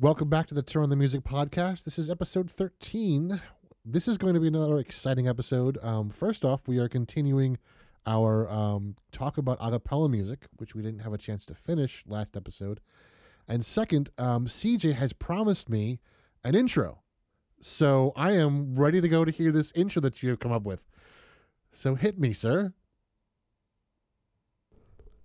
[0.00, 1.84] Welcome back to the Turn on the Music podcast.
[1.84, 3.40] This is episode 13.
[3.84, 5.78] This is going to be another exciting episode.
[5.84, 7.58] Um, first off, we are continuing
[8.04, 12.02] our um, talk about a cappella music, which we didn't have a chance to finish
[12.08, 12.80] last episode.
[13.46, 16.00] And second, um, CJ has promised me
[16.42, 17.02] an intro.
[17.60, 20.64] So I am ready to go to hear this intro that you have come up
[20.64, 20.84] with.
[21.72, 22.74] So hit me, sir.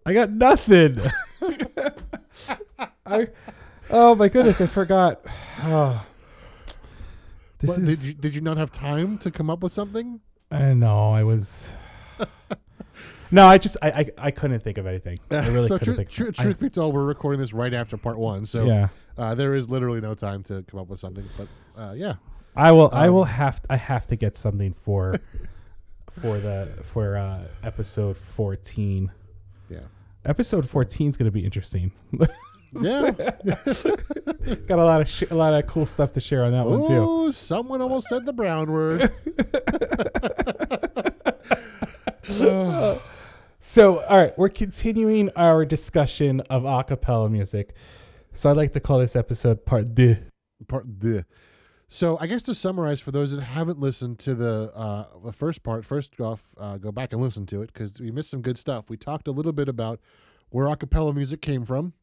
[0.05, 0.99] I got nothing.
[3.07, 3.29] I,
[3.91, 5.21] oh my goodness, I forgot.
[5.63, 6.03] Oh,
[7.59, 7.99] this What, is.
[7.99, 10.19] did, you, did you not have time to come up with something?
[10.51, 11.71] I know I was.
[13.31, 15.17] no, I just I, I I couldn't think of anything.
[15.31, 16.09] I really so couldn't tru- think.
[16.09, 18.45] tru- of I- truth be told, we're recording this right after part one.
[18.45, 21.27] So yeah, uh, there is literally no time to come up with something.
[21.37, 21.47] But
[21.79, 22.15] uh, yeah.
[22.55, 22.89] I will.
[22.91, 23.61] I Um, will have.
[23.69, 25.15] I have to get something for
[26.21, 29.11] for the for uh episode fourteen.
[29.69, 29.81] Yeah.
[30.25, 31.91] Episode fourteen is going to be interesting.
[32.73, 33.11] Yeah.
[34.67, 36.87] Got a lot of sh- a lot of cool stuff to share on that one
[36.87, 37.05] too.
[37.07, 39.11] Oh, someone almost said the brown word.
[42.29, 42.99] Uh,
[43.61, 47.73] So, all right, we're continuing our discussion of a cappella music.
[48.33, 50.17] So, I'd like to call this episode part deux.
[50.67, 51.23] part deux.
[51.89, 55.63] So I guess to summarize for those that haven't listened to the uh, the first
[55.63, 58.57] part, first off, uh, go back and listen to it because we missed some good
[58.59, 58.89] stuff.
[58.89, 59.99] We talked a little bit about
[60.51, 61.93] where a cappella music came from,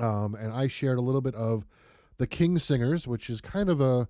[0.00, 1.66] um, and I shared a little bit of
[2.18, 4.08] the King's Singers, which is kind of a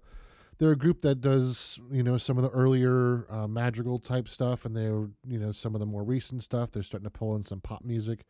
[0.58, 4.64] they're a group that does you know some of the earlier uh, madrigal type stuff,
[4.64, 6.70] and they're you know some of the more recent stuff.
[6.70, 8.24] They're starting to pull in some pop music,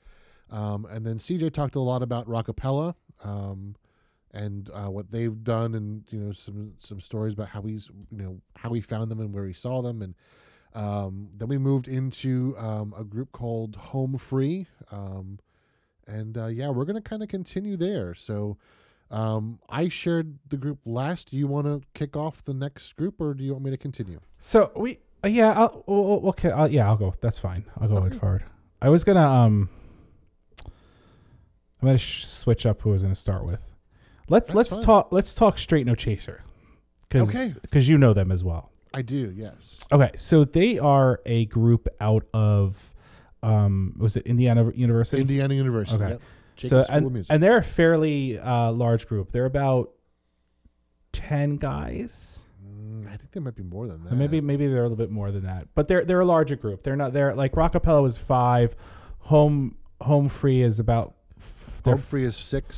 [0.50, 2.94] um, and then CJ talked a lot about rockapella.
[3.22, 3.76] Um,
[4.32, 8.18] and uh, what they've done, and you know some some stories about how he's you
[8.18, 10.14] know how he found them and where he saw them, and
[10.74, 15.40] um, then we moved into um, a group called Home Free, um,
[16.06, 18.14] and uh, yeah, we're gonna kind of continue there.
[18.14, 18.56] So
[19.10, 21.30] um, I shared the group last.
[21.30, 23.76] Do you want to kick off the next group, or do you want me to
[23.76, 24.20] continue?
[24.38, 27.14] So, we, uh, yeah, I'll, we'll- okay, I'll, yeah, I'll go.
[27.20, 27.64] That's fine.
[27.80, 28.16] I'll go Okay.
[28.18, 28.44] forward.
[28.80, 29.68] I was gonna, um,
[31.82, 33.60] I'm gonna sh- switch up who I was gonna start with.
[34.28, 34.82] Let's That's let's fine.
[34.84, 35.08] talk.
[35.10, 36.44] Let's talk straight no chaser,
[37.08, 37.80] because Okay.
[37.80, 38.70] you know them as well.
[38.94, 39.78] I do, yes.
[39.92, 42.92] Okay, so they are a group out of,
[43.42, 45.20] um, was it Indiana University?
[45.22, 46.02] Indiana University.
[46.02, 46.12] Okay.
[46.12, 46.22] Yep.
[46.68, 49.32] So and, and they're a fairly uh, large group.
[49.32, 49.92] They're about
[51.12, 52.42] ten guys.
[52.62, 54.12] Mm, I think there might be more than that.
[54.12, 56.82] Maybe maybe they're a little bit more than that, but they're they're a larger group.
[56.82, 58.76] They're not they're like Rockapella was five,
[59.20, 61.14] home home free is about
[61.84, 62.76] Home Free is six,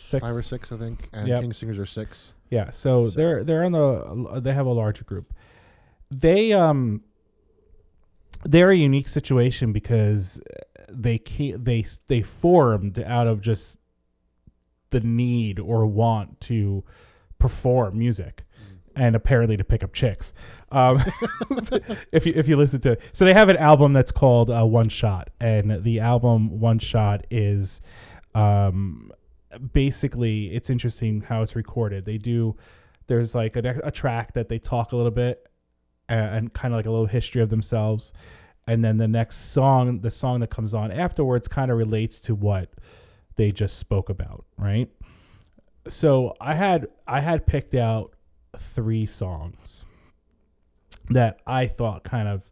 [0.00, 0.24] Six.
[0.24, 1.40] five or six, I think, and Yep.
[1.40, 2.32] King's Singers are six.
[2.50, 2.70] yeah.
[2.70, 5.34] So, So- they're they're on the they have a larger group.
[6.10, 7.02] They um
[8.44, 10.40] they're a unique situation because
[10.88, 13.78] they they they formed out of just
[14.90, 16.84] the need or want to
[17.38, 18.44] perform music
[18.96, 20.32] and apparently to pick up chicks.
[20.70, 21.02] Um,
[22.12, 23.00] if you if you listen to it.
[23.12, 27.26] so they have an album that's called uh, One Shot, and the album One Shot
[27.30, 27.80] is
[28.34, 29.10] um,
[29.72, 32.04] basically it's interesting how it's recorded.
[32.04, 32.56] They do
[33.06, 35.46] there's like a, a track that they talk a little bit
[36.08, 38.12] and, kind of like a little history of themselves,
[38.66, 42.34] and then the next song, the song that comes on afterwards, kind of relates to
[42.34, 42.70] what
[43.36, 44.88] they just spoke about, right?
[45.88, 48.12] So I had I had picked out
[48.58, 49.84] three songs
[51.10, 52.48] that I thought kind of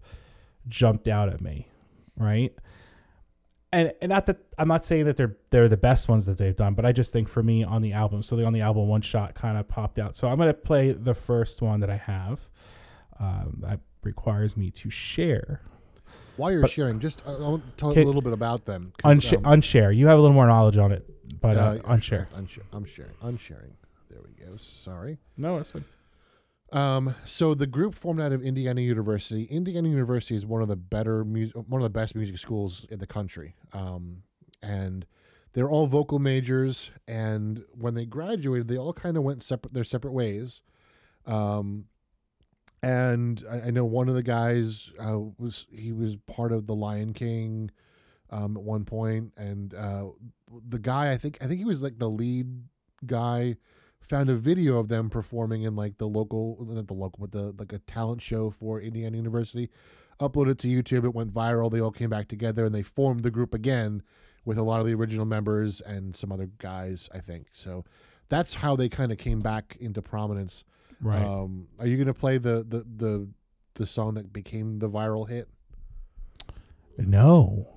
[0.68, 1.68] jumped out at me,
[2.16, 2.52] right?
[3.72, 6.54] And and not that I'm not saying that they're they're the best ones that they've
[6.56, 8.88] done, but I just think for me on the album, so the on the album
[8.88, 10.16] one shot kind of popped out.
[10.16, 12.40] So I'm gonna play the first one that I have.
[13.18, 15.60] Um, that requires me to share.
[16.36, 18.02] While you're But- sharing, just uh, I want to tell Okay.
[18.02, 18.92] a little bit about them.
[19.04, 19.94] Unsha- um, unshare.
[19.94, 21.08] You have a little more knowledge on it,
[21.40, 22.26] but uh, uh, unshare.
[22.30, 23.12] Unsha- I'm sharing.
[23.22, 23.74] I'm sharing.
[24.08, 24.56] There we go.
[24.56, 25.18] Sorry.
[25.36, 25.84] No, it's fine.
[26.72, 29.44] Um, so the group formed out of Indiana University.
[29.44, 32.98] Indiana University is one of the better music, one of the best music schools in
[32.98, 33.54] the country.
[33.74, 34.22] Um,
[34.62, 35.04] and
[35.52, 36.90] they're all vocal majors.
[37.06, 40.62] And when they graduated, they all kind of went separate their separate ways.
[41.26, 41.84] Um,
[42.82, 46.74] and I, I know one of the guys uh, was he was part of the
[46.74, 47.70] Lion King
[48.30, 50.06] um, at one point, and uh,
[50.68, 52.64] the guy I think I think he was like the lead
[53.06, 53.56] guy
[54.00, 57.54] found a video of them performing in like the local not the local but the
[57.58, 59.70] like a talent show for Indiana University
[60.20, 61.04] uploaded to YouTube.
[61.04, 61.70] It went viral.
[61.70, 64.02] They all came back together and they formed the group again
[64.44, 67.46] with a lot of the original members and some other guys I think.
[67.52, 67.84] So
[68.28, 70.64] that's how they kind of came back into prominence
[71.02, 71.22] Right.
[71.24, 73.28] um are you going to play the the the
[73.74, 75.48] the song that became the viral hit
[76.98, 77.68] no.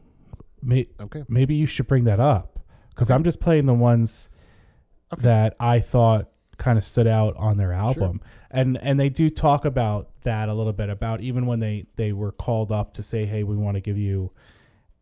[0.61, 4.29] May- okay maybe you should bring that up because I'm just playing the ones
[5.13, 5.21] Okay.
[5.21, 8.21] that I thought kind of stood out on their album.
[8.49, 12.11] And and they do talk about that a little bit about even when they they
[12.11, 14.31] were called up to say, "Hey, we want to give you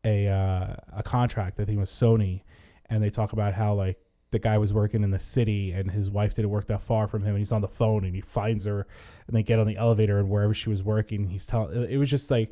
[0.03, 2.41] a uh, a contract." I think it was Sony,
[2.87, 3.97] and they talk about how like
[4.33, 7.21] the guy was working in the city and his wife didn't work that far from
[7.21, 8.85] him and he's on the phone and he finds her
[9.27, 12.09] and they get on the elevator and wherever she was working he's telling it was
[12.09, 12.51] just like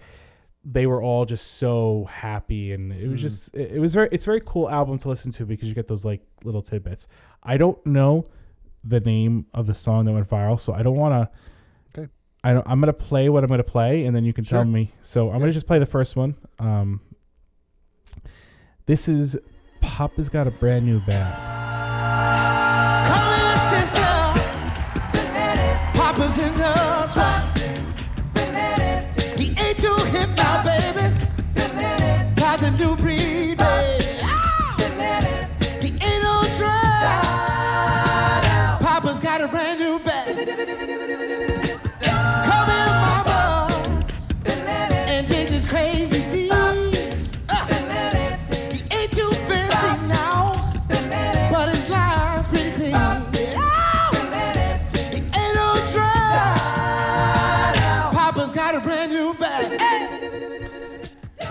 [0.64, 3.24] they were all just so happy and it was Mm.
[3.24, 5.76] just it, it was very it's a very cool album to listen to because you
[5.76, 7.08] get those like little tidbits
[7.44, 8.26] i don't know
[8.84, 12.12] the name of the song that went viral so i don't want to Okay.
[12.44, 14.94] i don't i'm gonna play what i'm gonna play and then you can tell me
[15.02, 15.40] so i'm Yeah.
[15.40, 17.02] gonna just play the first one um
[18.86, 19.36] this is
[19.82, 21.51] papa's got a brand new bag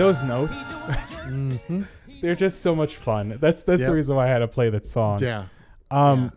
[0.01, 0.79] those notes
[2.23, 4.87] they're just so much fun that's that's the reason why i had to play that
[4.87, 5.45] song Yeah.
[5.91, 6.33] um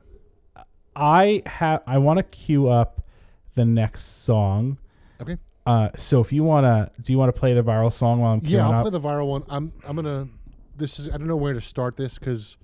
[0.97, 3.07] i have i want to queue up
[3.55, 4.77] the next song
[5.21, 5.37] Okay.
[5.65, 8.33] uh so if you want to do you want to play the viral song while
[8.33, 9.43] i'm queuing Yeah, I'll up play the viral one.
[9.47, 10.27] I'm I'm gonna.
[10.75, 12.57] This is I don't know where to start this because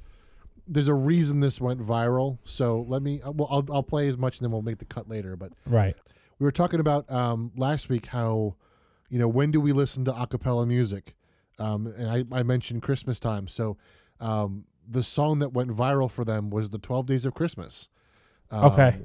[0.67, 2.39] there's a reason this went viral.
[2.43, 3.21] So let me.
[3.21, 5.35] uh, Well, I'll I'll play as much and then we'll make the cut later.
[5.37, 5.95] But right
[6.39, 8.55] we were talking about um, last week how,
[9.09, 11.15] you know, when do we listen to a cappella music?
[11.57, 13.47] Um, and I, I mentioned Christmas time.
[13.47, 13.77] So
[14.19, 17.89] um, the song that went viral for them was the 12 Days of Christmas.
[18.51, 18.97] Um, Okay.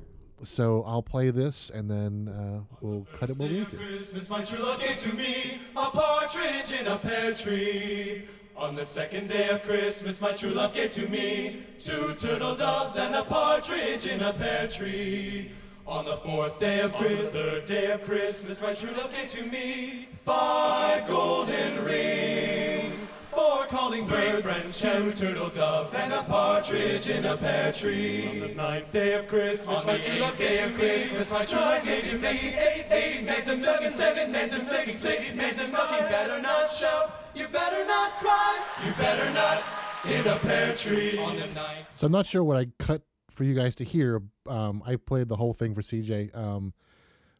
[0.42, 3.76] So I'll play this and then uh, we'll cut it when we need to.
[3.76, 8.24] Christmas, my true love gave to me a partridge in a pear tree.
[8.56, 12.96] On the second day of Christmas, my true love gave to me two turtle doves
[12.96, 15.50] and a partridge in a pear tree.
[15.86, 19.28] On the fourth day of Christmas, the third day of Christmas, my true love gave
[19.28, 23.06] to me five golden rings.
[23.30, 28.28] Four calling birds, friends, two turtle doves, and a partridge in a pear tree.
[28.28, 31.84] On the ninth day of Christmas, my true love gave to Christmas, my true love
[31.84, 35.70] gave to me eight days, nights and seven, seven, nights and six, six, nights and
[35.70, 36.00] five.
[36.00, 39.62] You better not shout, you better not cry, you better not
[40.06, 41.18] in a pear tree.
[41.18, 41.86] On the ninth.
[41.96, 43.02] So I'm not sure what I cut
[43.34, 44.22] for you guys to hear.
[44.48, 46.36] Um, I played the whole thing for CJ.
[46.36, 46.72] Um,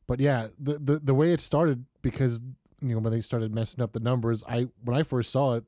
[0.06, 2.41] but yeah, the, the the way it started because
[2.81, 5.64] you know when they started messing up the numbers, I when I first saw it,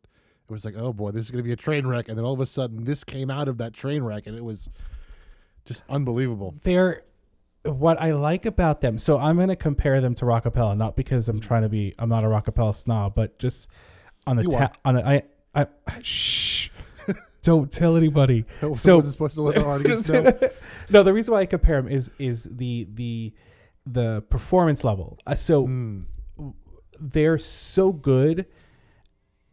[0.49, 2.34] it was like, oh boy, this is gonna be a train wreck, and then all
[2.34, 4.69] of a sudden this came out of that train wreck, and it was
[5.64, 6.55] just unbelievable.
[6.62, 7.02] they're
[7.64, 8.99] what I like about them.
[8.99, 11.94] So I'm going to compare them to Rockapella, not because I'm trying to be.
[11.99, 13.70] I'm not a Rockapella snob, but just
[14.26, 15.22] on the ta- on the I
[15.55, 15.67] I
[16.02, 16.70] shh.
[17.42, 18.44] Don't tell anybody.
[18.74, 20.32] So supposed to let the audience know.
[20.90, 23.32] no, the reason why I compare them is is the the
[23.86, 25.18] the performance level.
[25.26, 26.04] Uh, so Mm,
[26.98, 28.46] they're so good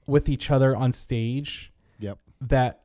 [0.07, 2.18] with each other on stage yep.
[2.41, 2.81] that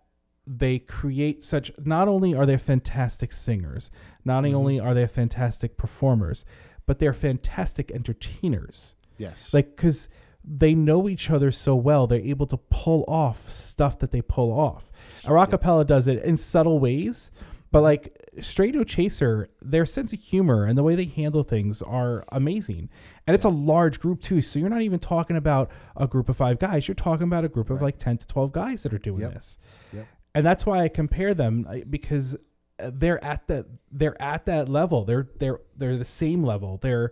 [0.46, 3.90] they create such not only are they fantastic singers
[4.24, 4.54] not Mm-hmm.
[4.56, 6.44] only are they fantastic performers
[6.86, 9.52] but they're fantastic entertainers Yes.
[9.52, 10.08] like because
[10.50, 14.50] they know each other so well they're able to pull off stuff that they pull
[14.50, 14.90] off
[15.24, 17.30] a rockapella does it in subtle ways
[17.70, 21.82] but like straight no chaser their sense of humor and the way they handle things
[21.82, 22.88] are amazing
[23.26, 26.36] and it's a large group too so you're not even talking about a group of
[26.36, 28.98] five guys you're talking about a group of like 10 to 12 guys that are
[28.98, 29.34] doing Yep.
[29.34, 29.58] this
[29.92, 30.06] Yep.
[30.34, 32.36] and that's why I compare them because
[32.80, 35.04] uh, they're at that they're at that level.
[35.04, 36.78] They're they're they're the same level.
[36.80, 37.10] They're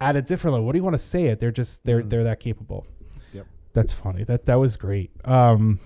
[0.00, 0.66] at a different level.
[0.66, 1.40] What do you want to say it?
[1.40, 2.86] They're just they're they're that capable.
[3.32, 3.46] Yep.
[3.72, 4.24] That's funny.
[4.24, 5.10] That that was great.
[5.24, 5.80] Um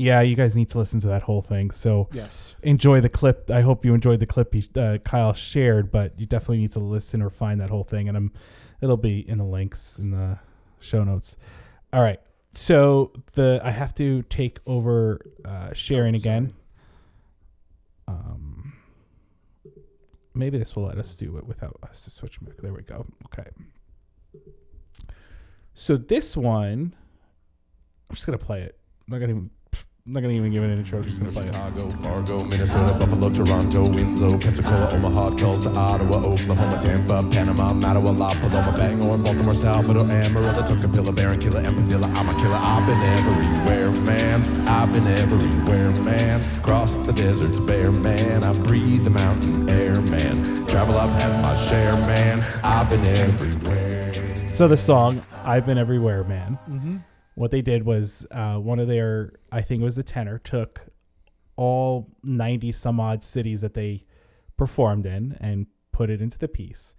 [0.00, 1.72] yeah, you guys need to listen to that whole thing.
[1.72, 2.54] So Yes.
[2.62, 3.50] enjoy the clip.
[3.50, 6.78] I hope you enjoyed the clip he, uh, Kyle shared, but you definitely need to
[6.78, 8.32] listen or find that whole thing, and I'm,
[8.80, 10.38] it'll be in the links in the
[10.78, 11.36] show notes.
[11.92, 12.20] All right,
[12.54, 16.54] so the I have to take over uh, sharing Oh, again.
[18.06, 18.47] Um,
[20.38, 22.56] maybe this will let us do it without us to switch back.
[22.58, 23.04] There we go.
[23.26, 23.50] Okay.
[25.74, 26.94] So this one,
[28.08, 28.78] I'm just gonna play it.
[29.06, 29.50] I'm not gonna even
[30.08, 31.02] I'm not gonna even give it an intro.
[31.02, 31.48] Just gonna play it.
[31.48, 38.30] Chicago, Fargo, Minnesota, Buffalo, Toronto, Winslow, Pensacola, Omaha, Tulsa, Ottawa, Oklahoma, Tampa, Panama, Mattawa, La
[38.30, 42.06] Paloma, Bangor, Baltimore, Salvador, Amarillo, Tocopilla, Barranquilla, and Manila.
[42.14, 42.54] I'm a killer.
[42.56, 44.66] I've been everywhere, man.
[44.66, 46.62] I've been everywhere, man.
[46.62, 48.44] Cross the deserts, bare man.
[48.44, 50.64] I breathe the mountain air, man.
[50.64, 52.42] Travel, I've had my share, man.
[52.64, 54.54] I've been everywhere.
[54.54, 56.96] So the song "I've Been Everywhere, Man." Mm-hmm.
[57.34, 60.80] What they did was uh, one of their, I think it was the tenor, took
[61.56, 64.04] all ninety some odd cities that they
[64.56, 66.94] performed in and put it into the piece.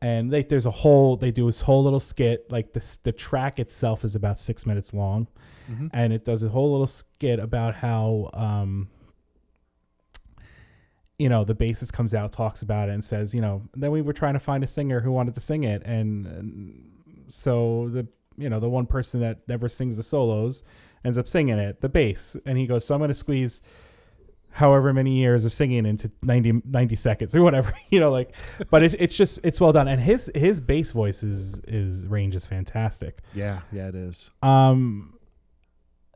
[0.00, 2.50] And they, there's a whole, they do this whole little skit.
[2.50, 5.28] Like the the track itself is about six minutes long,
[5.70, 5.90] Mhm.
[5.94, 8.30] and it does a whole little skit about how.
[8.34, 8.88] Um,
[11.18, 14.02] you know, the bassist comes out, talks about it, and says, you know, then we
[14.02, 16.90] were trying to find a singer who wanted to sing it, and, and
[17.28, 20.64] so the you know the one person that never sings the solos
[21.04, 23.62] ends up singing it, the bass, and he goes, so I'm going to squeeze
[24.50, 28.34] however many years of singing into 90, 90 seconds or whatever, you know, like,
[28.70, 32.34] but it, it's just it's well done, and his his bass voice is is range
[32.34, 33.18] is fantastic.
[33.34, 34.30] Yeah, yeah, it is.
[34.42, 35.18] Um,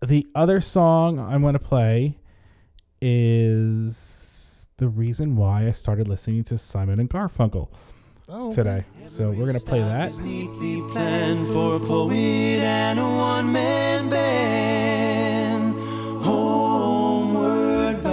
[0.07, 2.18] the other song I'm going to play
[3.00, 7.68] is the reason why I started listening to Simon and Garfunkel
[8.30, 8.85] Oh, today.
[9.06, 10.12] So we're going to play that.
[10.12, 12.14] Planned for a poet
[12.61, 15.75] and a one man band.
[16.23, 18.12] Homeward bound,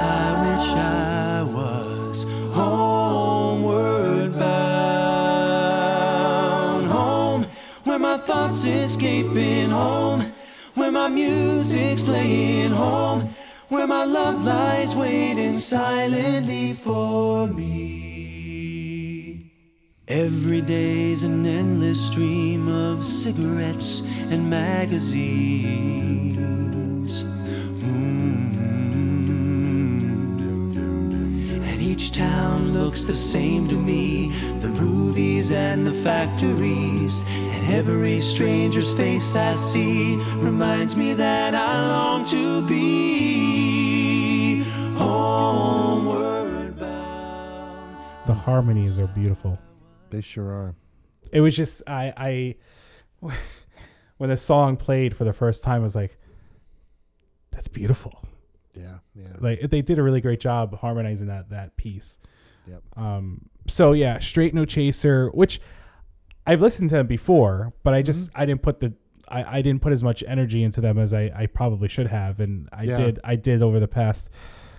[0.00, 2.24] I wish I was
[2.54, 5.26] homeward bound.
[6.86, 7.44] Home,
[7.84, 10.32] where my thoughts escaping home,
[10.76, 13.34] where my music's playing home,
[13.68, 18.01] where my love lies waiting silently for me.
[20.12, 25.22] Every day's an endless stream of cigarettes and magazines.
[27.80, 28.52] Mm.
[31.64, 34.28] And each town looks the same to me
[34.60, 37.24] the movies and the factories.
[37.26, 44.62] And every stranger's face I see reminds me that I long to be
[44.98, 48.26] homeward bound.
[48.26, 49.58] The harmonies are beautiful.
[50.12, 50.74] They sure are.
[51.32, 52.54] It was just I
[53.20, 53.32] I
[54.18, 56.16] when the song played for the first time I was like
[57.50, 58.22] that's beautiful.
[58.74, 59.26] Yeah, yeah.
[59.38, 62.18] Like they did a really great job harmonizing that that piece.
[62.66, 62.82] Yep.
[62.96, 65.60] Um so yeah, Straight No Chaser, which
[66.46, 68.92] I've listened to them before, but I just I didn't put the
[69.28, 72.40] I, I didn't put as much energy into them as I, I probably should have
[72.40, 72.96] and I Yeah.
[72.96, 74.30] did I did over the past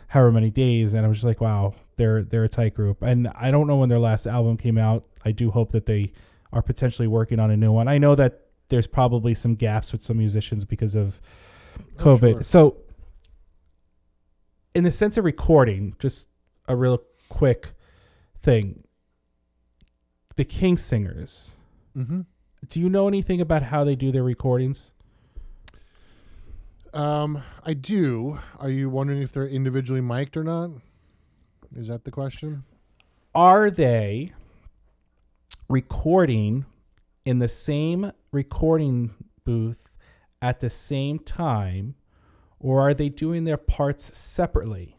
[0.08, 3.02] however many days and I was just like, wow, they're they're a tight group.
[3.02, 5.06] And I don't know when their last album came out.
[5.26, 6.12] I do hope that they
[6.52, 7.88] are potentially working on a new one.
[7.88, 11.20] I know that there's probably some gaps with some musicians because of
[12.00, 12.32] Oh, COVID.
[12.34, 12.44] sure.
[12.44, 12.78] So
[14.76, 16.28] in the sense of recording, just
[16.68, 17.70] a real quick
[18.42, 18.84] thing.
[20.36, 21.54] The King's Singers.
[21.98, 22.22] Mm-hmm.
[22.70, 24.94] Do you know anything about how they do their recordings?
[26.94, 28.40] Um, I do.
[28.60, 30.70] Are you wondering if they're individually mic'd or not?
[31.76, 32.64] Is that the question?
[33.34, 34.32] Are they
[35.68, 36.66] recording
[37.26, 39.12] in the same recording
[39.44, 39.90] booth
[40.42, 41.96] at the same time,
[42.60, 44.98] or are they doing their parts separately?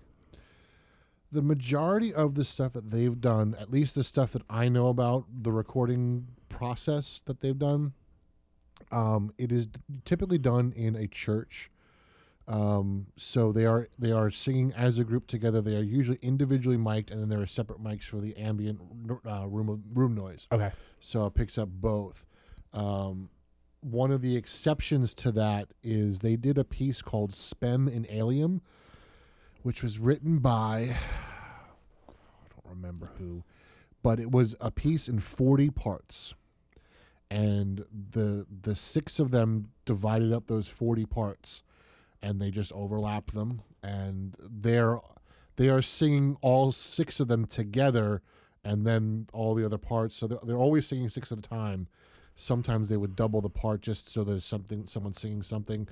[1.31, 4.89] The majority of the stuff that they've done, at least the stuff that I know
[4.89, 7.93] about the recording process that they've done,
[8.91, 9.69] um, it is
[10.05, 11.71] typically done in a church.
[12.47, 15.63] Um, so they are they are singing as a group together.
[15.63, 18.81] They are usually individually mic'd, and then there are separate mics for the ambient
[19.27, 20.47] uh, room room noise.
[20.53, 20.71] Okay.
[21.01, 22.27] so it picks up both.
[22.75, 23.31] Um,
[23.81, 28.61] one of the exceptions to that is they did a piece called Spem in Alium,
[29.63, 30.97] which was written by
[32.09, 32.13] I
[32.51, 33.43] don't remember who,
[34.03, 36.35] but it was a piece in forty parts,
[37.31, 41.63] and the the six of them divided up those forty parts,
[42.25, 44.99] and they just overlap them, and they're
[45.57, 48.23] they are singing all six of them together
[48.65, 50.17] and then all the other parts.
[50.17, 51.87] So they're, they're always singing six at a time.
[52.35, 55.87] Sometimes they would double the part just so there's something someone singing something.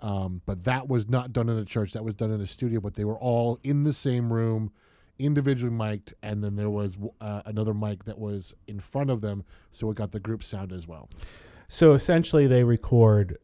[0.00, 1.92] Um, but that was not done in a church.
[1.92, 2.80] That was done in a studio.
[2.80, 4.72] But they were all in the same room,
[5.18, 9.44] individually mic'd, and then there was uh, another mic that was in front of them,
[9.72, 11.08] so it got the group sound as well.
[11.68, 13.38] So essentially, they record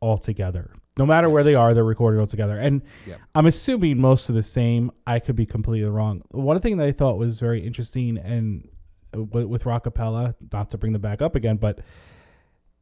[0.00, 0.72] all together.
[0.96, 2.58] No matter where they are, they're recording all together.
[2.58, 3.20] And Yep.
[3.34, 4.92] I'm assuming most of the same.
[5.06, 6.22] I could be completely wrong.
[6.30, 8.68] One thing that I thought was very interesting and
[9.16, 11.80] uh, with, with Rockapella, not to bring them back up again, but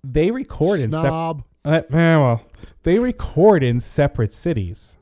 [0.05, 1.09] they record in separate.
[1.09, 1.45] Snob.
[1.65, 2.43] Uh, well,
[2.83, 4.99] they record in separate cities.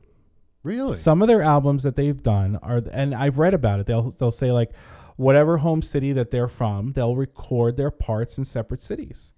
[0.62, 0.94] Really?
[0.94, 3.86] Some of their albums that they've done are, and I've read about it.
[3.86, 4.72] They'll they'll say like,
[5.16, 9.32] whatever home city that they're from, they'll record their parts in separate cities.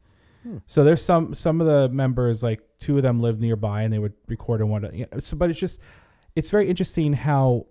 [0.67, 3.99] So there's some some of the members like two of them live nearby and they
[3.99, 4.89] would record and one.
[4.93, 5.81] You know, so, but it's just
[6.35, 7.67] it's very interesting how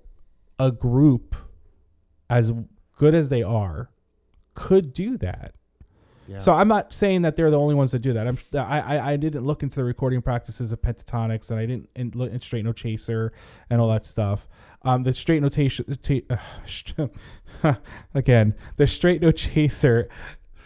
[0.60, 1.36] a group
[2.30, 2.51] as
[2.98, 3.90] good as they are
[4.54, 5.54] could do that.
[6.28, 6.38] yeah.
[6.40, 8.28] So I'm not saying that they're the only ones that do that.
[8.28, 11.90] I'm I I, I didn't look into the recording practices of Pentatonix and I didn't
[11.96, 13.34] in, look at Straight No Chaser
[13.70, 14.48] and all that stuff.
[14.84, 15.86] Um, the Straight Notation
[16.30, 17.74] uh,
[18.16, 20.08] again the Straight No Chaser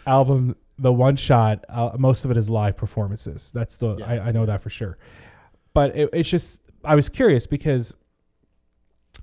[0.06, 3.52] album, the one shot, uh, most of it is live performances.
[3.54, 4.06] That's the Yeah.
[4.06, 4.98] I, I know that for sure.
[5.72, 7.96] But it, it's just I was curious because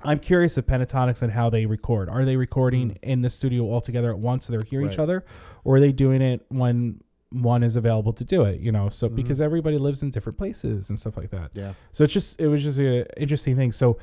[0.01, 2.09] I'm curious of Pentatonix and how they record.
[2.09, 5.23] Are they recording in the studio all together at once so they're hearing each other,
[5.63, 8.59] or are they doing it when one is available to do it?
[8.59, 11.51] You know, so because everybody lives in different places and stuff like that.
[11.53, 11.73] yeah.
[11.91, 13.71] So it's just it was just an interesting thing.
[13.71, 13.97] So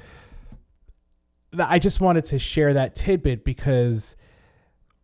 [1.53, 4.17] th- I just wanted to share that tidbit because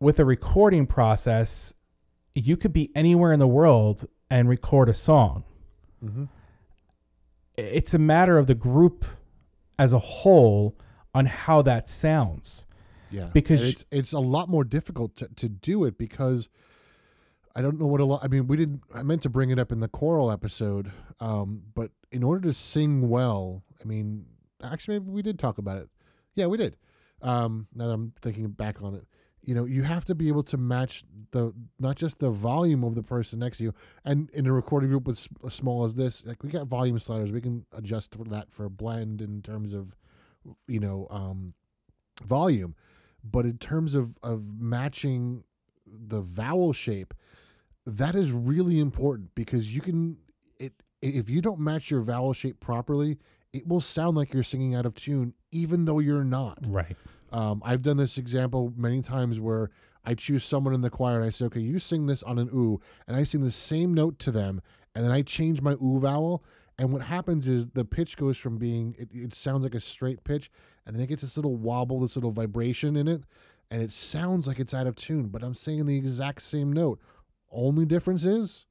[0.00, 1.74] with the recording process,
[2.36, 5.44] you could be anywhere in the world and record a song.
[6.04, 6.28] Mhm.
[7.56, 9.04] It's a matter of the group
[9.78, 10.76] as a whole
[11.14, 12.66] on how that sounds.
[13.10, 16.48] Yeah, Because- And it's it's a lot more difficult to, to do it because
[17.54, 18.22] I don't know what a lot.
[18.22, 18.82] I mean, we didn't.
[18.92, 22.52] I meant to bring it up in the choral episode, um, but in order to
[22.52, 24.26] sing well, I mean,
[24.62, 25.88] actually, maybe we did talk about it.
[26.34, 26.76] Yeah, we did.
[27.22, 29.06] Um, now that I'm thinking back on it,
[29.46, 32.94] you know, you have to be able to match the not just the volume of
[32.94, 33.74] the person next to you,
[34.04, 37.32] and in a recording group with as small as this, like we got volume sliders,
[37.32, 39.96] we can adjust for that for blend in terms of,
[40.66, 41.54] you know, um,
[42.24, 42.74] volume.
[43.24, 45.44] But in terms of of matching
[45.86, 47.14] the vowel shape
[47.86, 50.16] that is really important because you can
[50.58, 53.18] it if you don't match your vowel shape properly
[53.52, 56.58] it will sound like you're singing out of tune even though you're not.
[56.66, 56.96] Right.
[57.32, 59.70] Um, I've done this example many times where
[60.04, 62.48] I choose someone in the choir and I say, okay, you sing this on an
[62.52, 64.62] ooh, and I sing the same note to them,
[64.94, 66.44] and then I change my ooh vowel.
[66.78, 70.24] And what happens is the pitch goes from being, it, it sounds like a straight
[70.24, 70.50] pitch,
[70.84, 73.22] and then it gets this little wobble, this little vibration in it,
[73.70, 77.00] and it sounds like it's out of tune, but I'm saying the exact same note.
[77.50, 78.66] Only difference is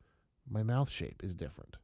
[0.49, 1.77] my mouth shape is different.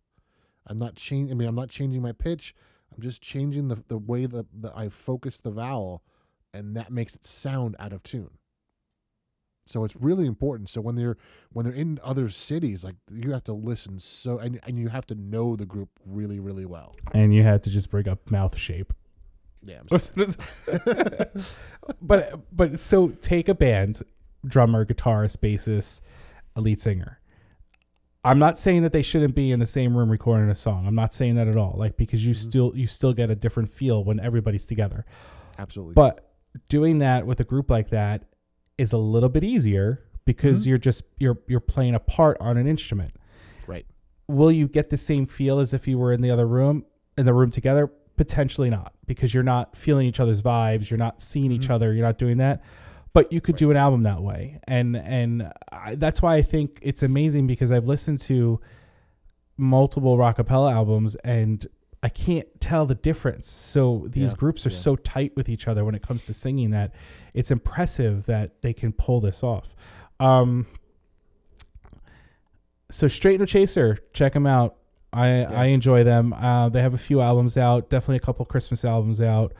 [0.68, 2.54] I'm not changing, I mean, I'm not changing my pitch.
[2.94, 6.04] I'm just changing the, the way that, that I focus the vowel
[6.54, 8.32] and that makes it sound out of tune.
[9.66, 10.70] So it's really important.
[10.70, 11.18] So when they're
[11.52, 15.06] when they're in other cities, like you have to listen so and and you have
[15.08, 16.96] to know the group really really well.
[17.14, 18.94] And you had to just bring up mouth shape.
[19.64, 19.82] Yeah.
[22.02, 24.02] but but so take a band,
[24.46, 26.02] drummer, guitarist, bassist,
[26.56, 27.20] a lead singer.
[28.24, 30.86] I'm not saying that they shouldn't be in the same room recording a song.
[30.86, 31.76] I'm not saying that at all.
[31.78, 32.50] Like because you mm-hmm.
[32.50, 35.06] still you still get a different feel when everybody's together.
[35.60, 35.94] Absolutely.
[35.94, 36.31] But
[36.68, 38.26] doing that with a group like that
[38.78, 40.70] is a little bit easier because mm-hmm.
[40.70, 43.16] you're just you're you're playing a part on an instrument.
[43.68, 43.86] right.
[44.28, 46.86] Will you get the same feel as if you were in the other room
[47.18, 47.92] in the room together?
[48.18, 51.74] Potentially not, because you're not feeling each other's vibes, you're not seeing each mm-hmm.
[51.74, 52.64] other, you're not doing that.
[53.14, 56.80] But you could do an album that way, and and I, that's why I think
[56.82, 58.62] it's amazing because I've listened to
[59.58, 61.66] multiple rockapella albums and
[62.04, 63.50] I can't tell the difference.
[63.50, 64.78] So these Yeah, groups are yeah.
[64.78, 66.94] so tight with each other when it comes to singing that
[67.34, 69.76] it's impressive that they can pull this off.
[70.20, 70.66] Um,
[72.90, 74.76] so Straight No Chaser, check them out.
[75.14, 76.34] I I enjoy them.
[76.34, 79.54] Uh, they have a few albums out, definitely a couple Christmas albums out.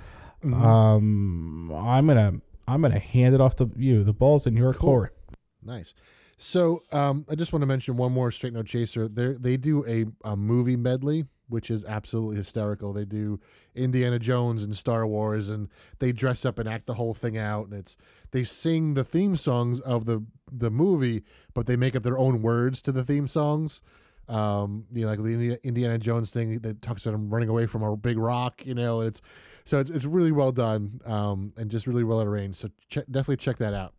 [0.44, 0.54] Mm-hmm.
[0.66, 2.34] Um, I'm gonna
[2.68, 4.04] I'm gonna hand it off to you.
[4.04, 4.90] The ball's in your Cool.
[4.90, 5.18] court.
[5.64, 5.94] Nice.
[6.38, 9.08] So um, I just want to mention one more Straight No Chaser.
[9.08, 12.94] They they do a, a movie medley, which is absolutely hysterical.
[12.94, 13.40] They do
[13.76, 17.68] Indiana Jones and Star Wars, and they dress up and act the whole thing out.
[17.68, 17.96] And it's
[18.32, 22.42] they sing the theme songs of the the movie, but they make up their own
[22.42, 23.82] words to the theme songs.
[24.30, 27.84] Um, you know, like the Indiana Jones thing that talks about him running away from
[27.84, 28.66] a big rock.
[28.66, 29.22] You know, and it's
[29.66, 32.58] so it's, it's really well done um, and just really well arranged.
[32.60, 33.94] So che- definitely check that out.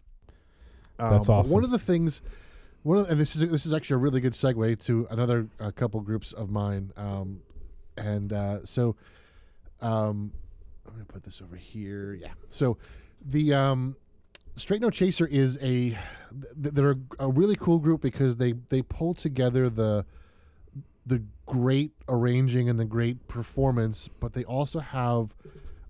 [0.99, 1.53] That's Um, but awesome.
[1.55, 2.23] One of the things,
[2.83, 5.71] one of, and this is this is actually a really good segue to another uh,
[5.71, 7.41] couple groups of mine, um,
[7.97, 8.97] and uh, so
[9.81, 10.33] um,
[10.87, 12.15] I'm gonna put this over here.
[12.15, 12.33] Yeah.
[12.49, 12.79] So
[13.25, 13.97] the um,
[14.57, 15.97] Straight No Chaser is a th-
[16.55, 20.05] they're a really cool group because they they pull together the
[21.07, 25.35] the great arranging and the great performance, but they also have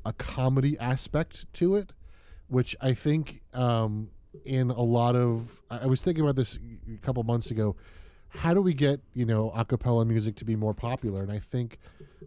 [0.05, 1.93] a comedy aspect to it,
[2.49, 4.11] which I think um,
[4.45, 6.59] in a lot of I was thinking about this
[6.93, 7.77] a couple months ago,
[8.29, 11.23] how do we get you know a cappella music to be more popular?
[11.23, 11.79] And I think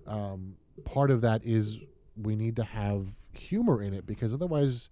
[0.07, 1.77] um, part of that is
[2.21, 4.89] we need to have humor in it because otherwise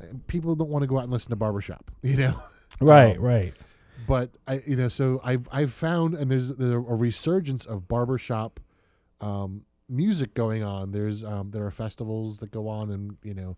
[0.00, 2.42] uh, people don't want to go out and listen to barbershop, you know.
[2.80, 3.54] Right, Um, right.
[4.06, 8.60] but I, you know, so I've I've found, and there's there's a resurgence of barbershop
[9.20, 10.92] um, music going on.
[10.92, 13.56] There's um, there are festivals that go on, and you know,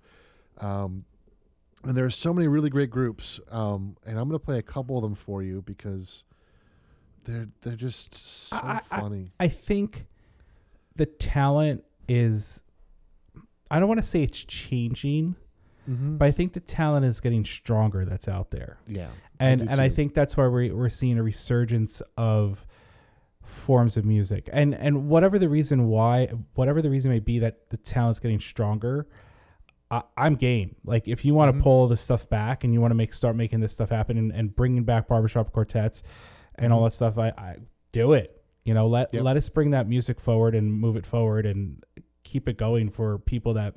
[0.59, 1.05] um,
[1.85, 3.40] and there are so many really great groups.
[3.51, 6.25] Um, and I'm gonna play a couple of them for you because
[7.25, 9.33] they're they're just so I- I- funny.
[9.40, 10.07] I think
[10.97, 12.62] the talent is
[13.71, 15.37] I don't want to say it's changing,
[15.88, 16.16] mm-hmm.
[16.16, 18.79] but I think the talent is getting stronger that's out there.
[18.88, 22.66] yeah, And do and I think that's why we're we're seeing a resurgence of
[23.43, 24.49] forms of music.
[24.53, 28.40] And and whatever the reason why whatever the reason may be that the talent's getting
[28.40, 29.07] stronger,
[29.90, 30.76] I, I'm game.
[30.85, 31.62] Like if you want to Mhm.
[31.62, 34.31] pull this stuff back and you want to make start making this stuff happen and,
[34.33, 36.03] and bringing back barbershop quartets
[36.57, 37.57] and all that stuff, I, I
[37.92, 38.42] do it.
[38.64, 39.22] You know, let Yep.
[39.24, 41.83] let us bring that music forward and move it forward and
[42.22, 43.74] keep it going for people that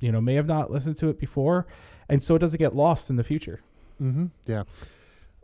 [0.00, 1.66] you know may have not listened to it before,
[2.08, 3.60] and so it doesn't get lost in the future.
[4.00, 4.26] Mm-hmm.
[4.46, 4.64] Yeah.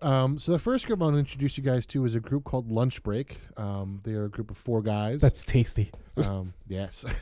[0.03, 2.45] Um, so the first group I want to introduce you guys to is a group
[2.45, 3.39] called Lunch Break.
[3.57, 5.21] Um, they are a group of four guys.
[5.21, 5.91] That's tasty.
[6.17, 7.05] um, yes.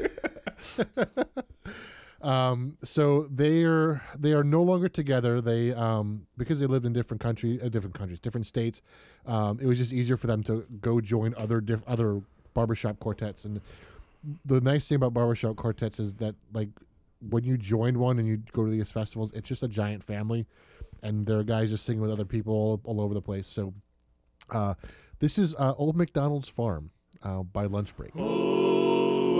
[2.21, 5.41] um, so they are they are no longer together.
[5.41, 8.83] They um, because they lived in different country, uh, different countries, different states.
[9.27, 12.23] Um, it was just easier for them to go join other diff- other
[12.55, 13.45] barbershop quartets.
[13.45, 13.61] And
[14.45, 16.71] the nice thing about barbershop quartets is that like
[17.21, 20.47] when you join one and you go to these festivals, it's just a giant family,
[21.03, 23.47] and there are guys just singing with other people all, all over the place.
[23.47, 23.75] So
[24.51, 24.75] uh,
[25.21, 26.91] this is uh, Old McDonald's Farm
[27.23, 28.13] uh, by Lunch Break.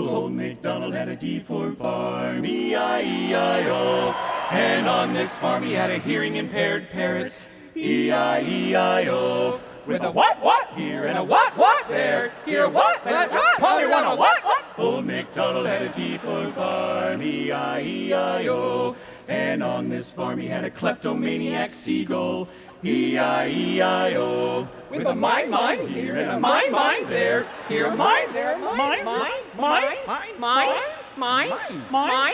[0.09, 4.15] Old MacDonald had a deformed farm, E E-I-E-I-O.
[4.51, 9.59] And on this farm he had a hearing impaired parrot, E E-I-E-I-O.
[9.85, 12.31] With a what, what here and a what, what there.
[12.45, 14.65] Here, what, that, what, Polly want a what, what.
[14.79, 18.95] Old MacDonald had a deformed farm, E-I-E-I-O.
[19.29, 22.49] And on this farm he had a kleptomaniac seagull,
[22.83, 24.67] E-I-E-I-O.
[24.89, 27.45] With a mine, mine here and a mine, mine there.
[27.67, 30.75] Here, a mine, there, a mine, mine, mine, mine,
[31.17, 31.51] Mine,
[31.91, 32.33] mine,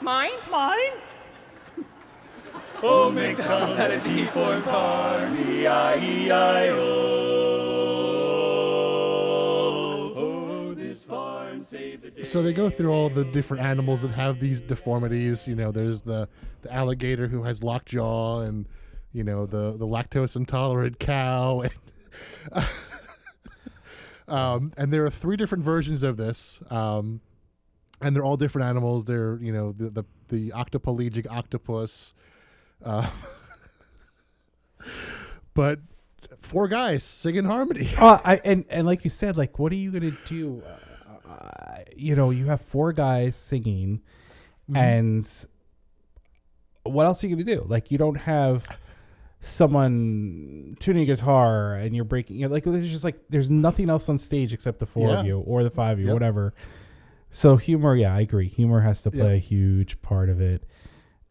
[0.00, 0.92] mine, mine.
[2.82, 7.31] Old oh, MacDonald had a deformed farm, E-I-E-I-O.
[12.24, 15.46] So they go through all the different animals that have these deformities.
[15.48, 16.28] You know, there's the,
[16.62, 18.66] the alligator who has lockjaw, and
[19.12, 21.72] you know the the lactose intolerant cow, and
[24.28, 27.20] um, and there are three different versions of this, um,
[28.00, 29.04] and they're all different animals.
[29.04, 32.14] They're you know the the, the octopelagic octopus,
[32.84, 33.08] uh,
[35.54, 35.80] but
[36.38, 37.90] four guys sing in harmony.
[37.96, 40.62] Uh, I and and like you said, like what are you gonna do?
[40.66, 40.76] Uh,
[41.96, 44.00] you know, you have four guys singing,
[44.74, 45.26] and
[46.84, 47.64] what else are you gonna do?
[47.68, 48.66] Like you don't have
[49.40, 52.36] someone tuning a guitar and you're breaking.
[52.36, 55.20] You know, like there's just like there's nothing else on stage except the four Yeah.
[55.20, 56.14] of you or the five of you, Yep.
[56.14, 56.54] whatever.
[57.30, 58.48] So humor, yeah, I agree.
[58.48, 60.64] Humor has to play a huge part of it.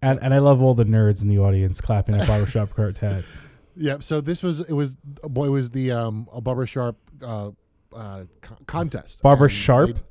[0.02, 3.24] And, and I love all the nerds in the audience clapping at Barbershop Quartet.
[3.78, 4.04] Yep.
[4.04, 7.52] So this was it was boy it was the um a barber sharp uh,
[7.94, 9.22] uh co- contest.
[9.22, 9.96] Barber And Sharp?
[9.96, 10.02] they-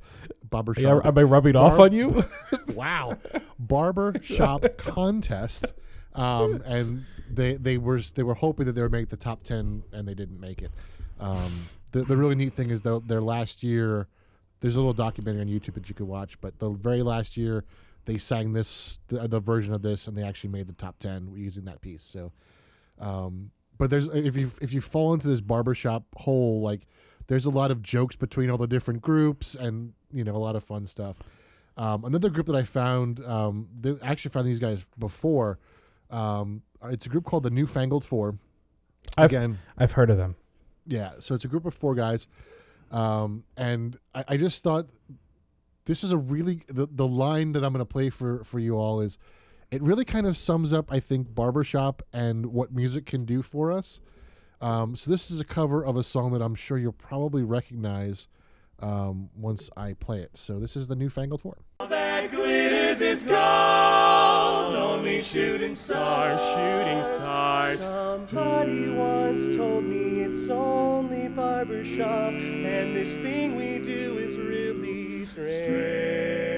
[0.49, 1.05] Barber Yeah, sharp.
[1.07, 2.23] am I rubbing off Barb- on you?
[2.75, 3.17] wow.
[3.57, 5.73] Barber shop contest.
[6.13, 9.83] Um and they they were they were hoping that they would make the top ten
[9.93, 10.71] and they didn't make it.
[11.19, 14.07] Um the the really neat thing is though their last year
[14.59, 17.63] there's a little documentary on YouTube that you could watch, but the very last year
[18.05, 21.33] they sang this the, the version of this and they actually made the top 10
[21.35, 22.03] using that piece.
[22.03, 22.31] So
[22.99, 26.81] um, but there's if you if you fall into this barbershop hole, like
[27.31, 30.57] there's a lot of jokes between all the different groups and you know a lot
[30.57, 31.15] of fun stuff.
[31.77, 35.57] Um, another group that I found, um, they I actually found these guys before.
[36.09, 38.35] Um, it's a group called the Newfangled Four.
[39.17, 40.35] I've- Again, I've heard of them.
[40.85, 41.11] yeah.
[41.21, 42.27] So it's a group of four guys,
[42.91, 44.89] um, and I, I just thought
[45.85, 48.75] this is a really the, the line that I'm going to play for for you
[48.75, 49.17] all is
[49.71, 53.71] it really kind of sums up I think barbershop and what music can do for
[53.71, 54.01] us.
[54.61, 58.27] Um, so this is a cover of a song that I'm sure you'll probably recognize
[58.79, 60.31] um, once I play it.
[60.35, 61.57] So this is the Newfangled Four.
[61.79, 63.37] that glitters is gold.
[64.75, 67.81] Only shooting stars, shooting stars.
[67.81, 76.49] Somebody once told me it's only barbershop, and this thing we do is really strange.
[76.49, 76.50] I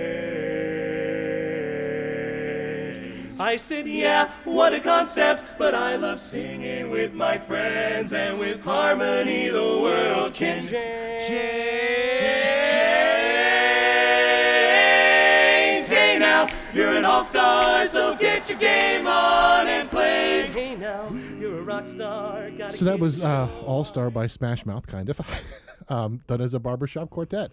[3.58, 5.44] said, yeah, what a concept.
[5.58, 11.24] But I love singing with my friends, and with harmony the world can change.
[15.88, 20.48] Hey now, you're an all-star, so get your game on and play.
[20.48, 22.50] Hey now, you're a rock star.
[22.72, 25.20] So that was uh, All Star by Smash Mouth, kind of,
[25.90, 27.52] um, done as a barbershop quartet.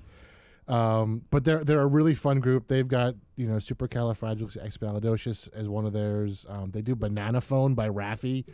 [0.70, 2.68] Um, but they're they're a really fun group.
[2.68, 6.46] They've got you know Supercalifragilisticexpialidocious as one of theirs.
[6.48, 8.48] Um, they do Banana Phone by Raffi.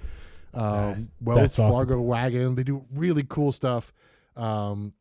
[0.54, 1.72] Um, Wells that's awesome.
[1.72, 2.54] Fargo Wagon.
[2.54, 3.92] They do really cool stuff.
[4.34, 4.94] Um,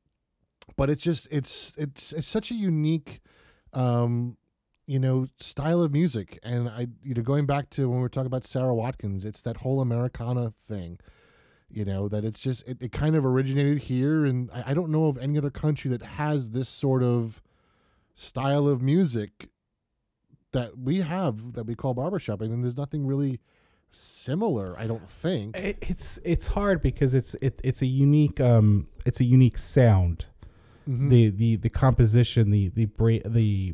[0.75, 3.21] but it's just it's it's it's such a unique
[3.73, 4.37] um
[4.87, 8.09] you know style of music and i you know going back to when we were
[8.09, 10.99] talking about sara watkins it's that whole americana thing
[11.71, 14.89] you know that it's just it, it kind of originated here and I, I don't
[14.91, 17.41] know of any other country that has this sort of
[18.15, 19.49] style of music
[20.51, 23.39] that we have that we call barbershop I mean there's nothing really
[23.91, 28.87] similar i don't think It, it's it's hard because it's it, it's a unique um
[29.05, 30.25] it's a unique sound.
[30.87, 31.09] Mhm.
[31.09, 33.73] The the the composition, the the bra- the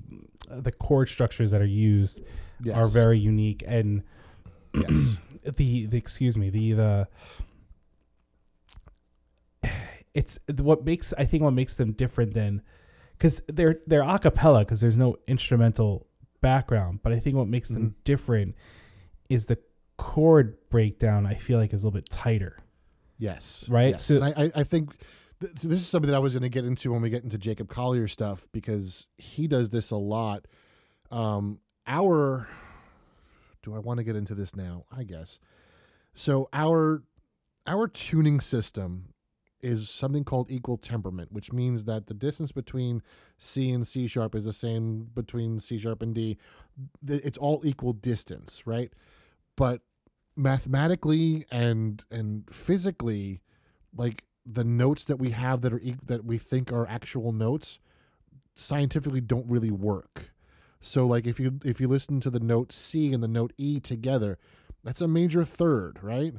[0.50, 2.22] the chord structures that are used
[2.74, 4.04] are very unique and
[4.74, 5.18] yes.
[5.58, 7.08] the, the excuse me the the
[10.14, 12.62] it's what makes I think what makes them different than
[13.18, 16.08] because they're they're a cappella because there's no instrumental
[16.42, 18.56] background but I think what makes them different
[19.30, 19.58] is the
[19.98, 22.58] chord breakdown I feel like is a little bit tighter
[23.20, 23.64] Yes.
[23.70, 23.92] Right?
[23.92, 24.04] yes.
[24.04, 24.96] So- and I, I, I think
[25.40, 27.38] th- this is something that I was going to get into when we get into
[27.38, 30.48] Jacob Collier stuff because he does this a lot.
[31.12, 32.48] Um, our,
[33.62, 34.86] do I want to get into this now?
[34.92, 35.40] I guess.
[36.16, 37.04] So our,
[37.68, 39.11] our tuning system
[39.62, 43.02] is something called equal temperament, which means that the distance between
[43.38, 46.38] C and C sharp is the same between C sharp and D.
[47.08, 48.92] It's all equal distance, right?
[49.56, 49.82] But
[50.36, 53.42] mathematically and and physically
[53.96, 57.80] like the notes that we have that are that we think are actual notes
[58.54, 60.32] scientifically don't really work
[60.80, 63.80] so like if you if you listen to the note c and the note e
[63.80, 64.38] together
[64.84, 66.36] that's a major third right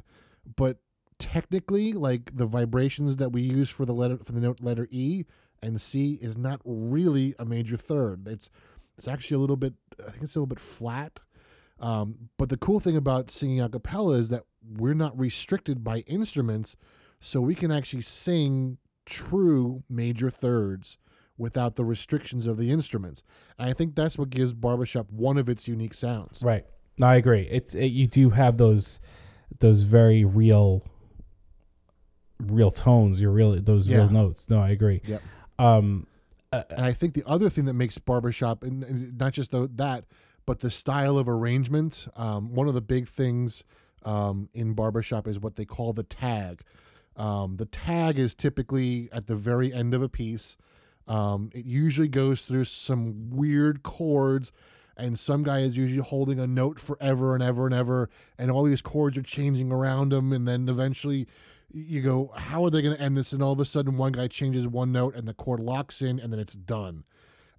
[0.55, 0.77] but
[1.19, 5.25] technically like the vibrations that we use for the letter for the note letter e
[5.61, 8.49] and c is not really a major third it's
[8.97, 9.73] it's actually a little bit
[10.05, 11.19] i think it's a little bit flat
[11.79, 14.43] um, but the cool thing about singing a cappella is that
[14.77, 16.75] we're not restricted by instruments,
[17.19, 20.97] so we can actually sing true major thirds
[21.37, 23.23] without the restrictions of the instruments.
[23.57, 26.41] And I think that's what gives barbershop one of its unique sounds.
[26.41, 26.65] right
[26.99, 29.01] no I agree it's it, you do have those
[29.59, 30.85] those very real
[32.39, 33.97] real tones your real those Yeah.
[33.97, 35.21] real notes no I agree Yep.
[35.59, 36.07] um
[36.51, 40.05] And I think the other thing that makes barbershop, and and not just tho- that,
[40.45, 42.07] but the style of arrangement.
[42.15, 43.63] Um, one of the big things
[44.05, 46.61] um, in barbershop is what they call the tag.
[47.15, 50.55] Um, the tag is typically at the very end of a piece.
[51.07, 54.51] Um, it usually goes through some weird chords,
[54.95, 58.63] and some guy is usually holding a note forever and ever and ever, and all
[58.63, 61.25] these chords are changing around him, and then eventually
[61.73, 63.33] you go, how are they going to end this?
[63.33, 66.19] And all of a sudden, one guy changes one note, and the chord locks in,
[66.19, 67.03] and then it's done.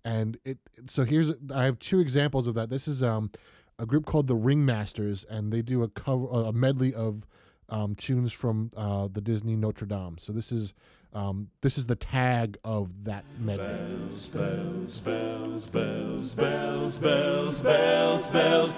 [0.05, 2.69] And it so here's I have two examples of that.
[2.71, 3.31] This is um,
[3.79, 7.27] a group called the Ringmasters, and they do a cover a medley of
[7.71, 10.17] um, tunes from uh, the Disney Notre Dame.
[10.19, 10.75] So this is
[11.15, 13.67] um, this is the tag of that medley.
[13.67, 18.77] Bells, bells, bells, bells, bells, bells, bells, bells.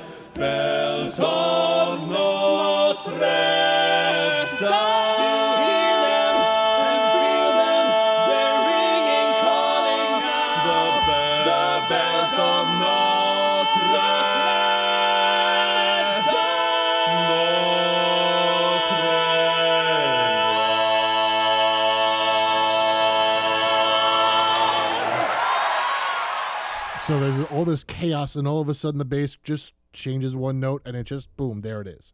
[27.97, 31.35] Chaos, and all of a sudden the bass just changes one note, and it just
[31.37, 32.13] boom, there it is.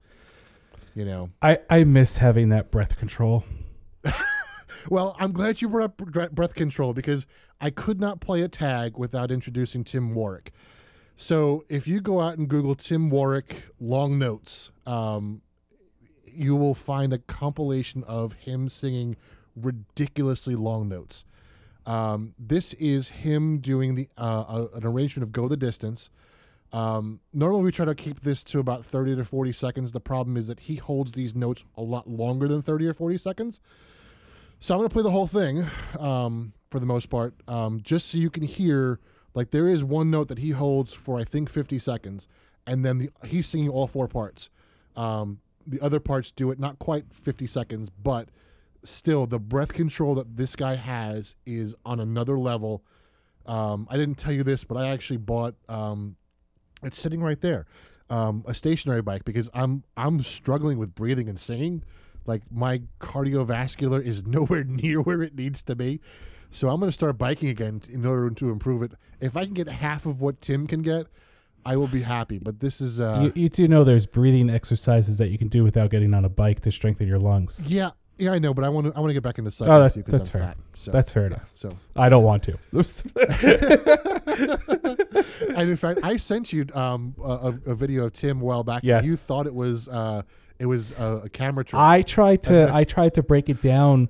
[0.95, 1.31] You know.
[1.41, 3.45] I I miss having that breath control
[4.89, 5.97] Well, I'm glad you brought up
[6.35, 7.27] breath control because
[7.61, 10.49] I could not play a tag without introducing Tim Waurick.
[11.17, 15.43] So if you go out and Google Tim Waurick long notes, um,
[16.25, 19.17] you will find a compilation of him singing
[19.55, 21.25] ridiculously long notes.
[21.87, 26.11] Um, this is him doing the uh, uh, an arrangement of "Go the Distance."
[26.73, 29.93] Um, normally, we try to keep this to about thirty to forty seconds.
[29.93, 33.19] The problem is that he holds these notes a lot longer than thirty or forty
[33.19, 33.61] seconds.
[34.61, 35.67] So I'm going to play the whole thing
[35.99, 39.01] um, for the most part, um, just so you can hear.
[39.35, 42.29] Like there is one note that he holds for I think 50 seconds,
[42.67, 44.51] and then the, he's singing all four parts.
[44.95, 48.29] Um, the other parts do it not quite 50 seconds, but
[48.85, 52.85] still the breath control that this guy has is on another level.
[53.47, 55.55] Um, I didn't tell you this, but I actually bought.
[55.69, 56.17] Um,
[56.83, 57.67] it's sitting right there,
[58.11, 61.83] um, a stationary bike because I'm I'm struggling with breathing and singing.
[62.27, 66.01] Like my cardiovascular is nowhere near where it needs to be.
[66.51, 68.93] So I'm going to start biking again in order to improve it.
[69.21, 71.07] If I can get half of what Tim can get,
[71.65, 72.39] I will be happy.
[72.39, 75.65] But this is uh, you, you do know there's breathing exercises that you can do
[75.65, 77.63] without getting on a bike to strengthen your lungs.
[77.67, 77.91] yeah,
[78.23, 78.55] yeah, I know.
[78.55, 80.29] But I want to I want to get back into cycling Oh, that- too because
[80.29, 80.43] I'm fair.
[80.43, 80.57] fat.
[80.75, 81.51] So That's fair yeah, enough.
[81.55, 82.59] So I don't want to.
[85.57, 88.83] and in fact, I sent you um, a, a video of Tim a while back.
[88.85, 89.01] Yes.
[89.01, 90.23] and you thought it was uh,
[90.59, 91.79] it was a, a camera trick.
[91.81, 94.09] I tried to I tried to break it down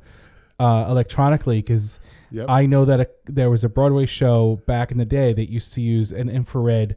[0.59, 2.01] uh, electronically because
[2.35, 2.47] Yep.
[2.49, 5.75] I know that a, there was a Broadway show back in the day that used
[5.75, 6.97] to use an infrared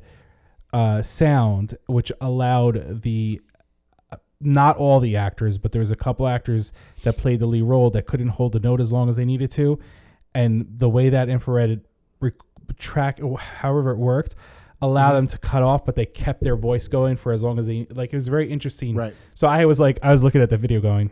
[0.72, 3.42] uh, sound, which allowed the
[4.46, 6.72] not all the actors, but there was a couple actors
[7.04, 9.52] that played the lead role that couldn't hold the note as long as they needed
[9.52, 9.80] to,
[10.34, 11.82] and the way that infrared
[12.20, 12.34] rec-
[12.78, 14.36] track, however it worked,
[14.82, 15.16] allowed Mm-hmm.
[15.16, 17.88] them to cut off, but they kept their voice going for as long as they
[17.92, 18.12] like.
[18.14, 18.96] It was very interesting.
[18.96, 19.16] Right.
[19.34, 21.10] So I was like, I was looking at the video going.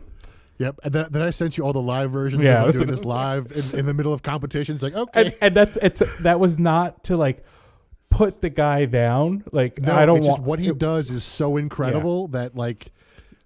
[0.58, 0.80] Yep.
[0.84, 3.50] And then, then I sent you all the live versions Yeah, of doing this live
[3.50, 4.82] in, in the middle of competitions.
[4.82, 5.24] Like, okay.
[5.26, 7.44] and, and that's it's that was not to like
[8.10, 9.42] put the guy down.
[9.50, 12.92] Like no, I don't want just what he it- does is so incredible that like.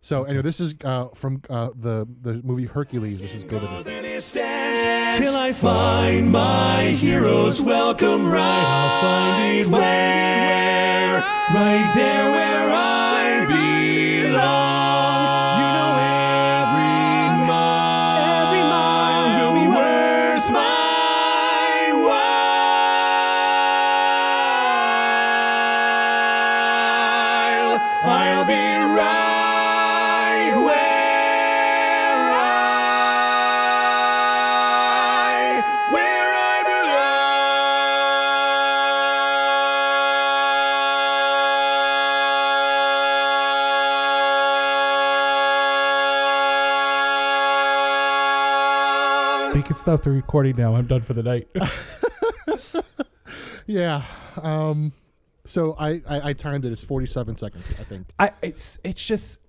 [0.01, 3.21] So anyway, this is uh, from uh, the the movie Hercules.
[3.21, 5.19] This is Go the Distance.
[5.19, 8.43] Till I find my hero's welcome right.
[8.43, 11.19] I'll find it where,
[11.53, 12.98] right there where I
[49.55, 50.77] You can stop the recording now.
[50.77, 51.49] I'm done for the night.
[53.69, 54.03] Yeah.
[54.43, 54.93] Um.
[55.45, 56.73] So I, I I timed it.
[56.73, 57.67] It's forty seven seconds.
[57.79, 58.07] I think.
[58.19, 59.43] I it's it's just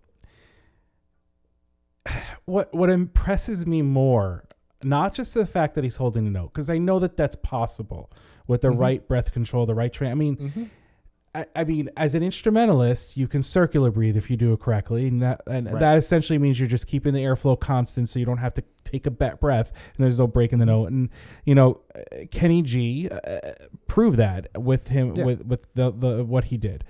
[2.45, 4.43] what what impresses me more,
[4.83, 8.11] not just the fact that he's holding a note, because I know that that's possible
[8.45, 10.11] with the right breath control, the right train.
[10.11, 10.69] I mean,
[11.39, 15.07] I, I mean, as an instrumentalist, you can circular breathe if you do it correctly,
[15.07, 18.37] and that and that essentially means you're just keeping the airflow constant, so you don't
[18.37, 20.91] have to take a bet breath, and there's no break in the note.
[20.91, 21.09] And
[21.45, 23.39] you know, uh, Kenny G uh,
[23.87, 25.25] proved that with him Yeah.
[25.25, 26.83] with with the the what he did.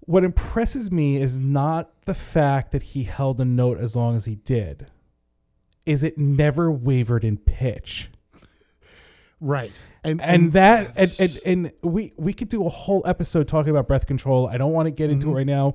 [0.00, 4.26] What impresses me is not the fact that he held a note as long as
[4.26, 4.86] he did,
[5.86, 8.10] is it never wavered in pitch
[9.44, 9.72] Right.
[10.02, 13.86] And and that and, and and we we could do a whole episode talking about
[13.88, 14.48] breath control.
[14.48, 15.34] I don't want to get into Mm-hmm.
[15.34, 15.74] it right now,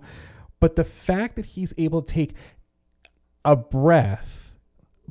[0.60, 2.34] but the fact that he's able to take
[3.46, 4.36] a breath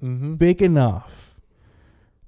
[0.03, 0.35] Mm-hmm.
[0.35, 1.41] big enough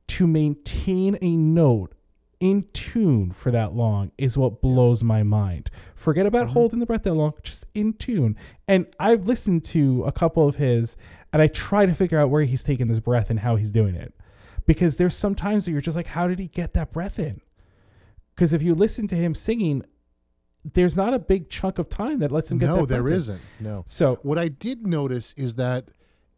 [0.08, 1.94] to maintain a note
[2.40, 5.70] in tune for that long is what blows my mind.
[5.94, 6.52] Forget about Mm-hmm.
[6.54, 8.34] holding the breath that long, just in tune.
[8.66, 10.96] And I've listened to a couple of his
[11.32, 13.94] and I try to figure out where he's taking his breath and how he's doing
[13.94, 14.12] it.
[14.66, 17.40] Because there's some times that you're just like, how did he get that breath in?
[18.34, 19.82] Because if you listen to him singing,
[20.64, 23.14] there's not a big chunk of time that lets him get no, that there breath
[23.14, 23.18] in.
[23.20, 23.40] isn't.
[23.60, 23.84] No.
[23.86, 25.86] So What I did notice is that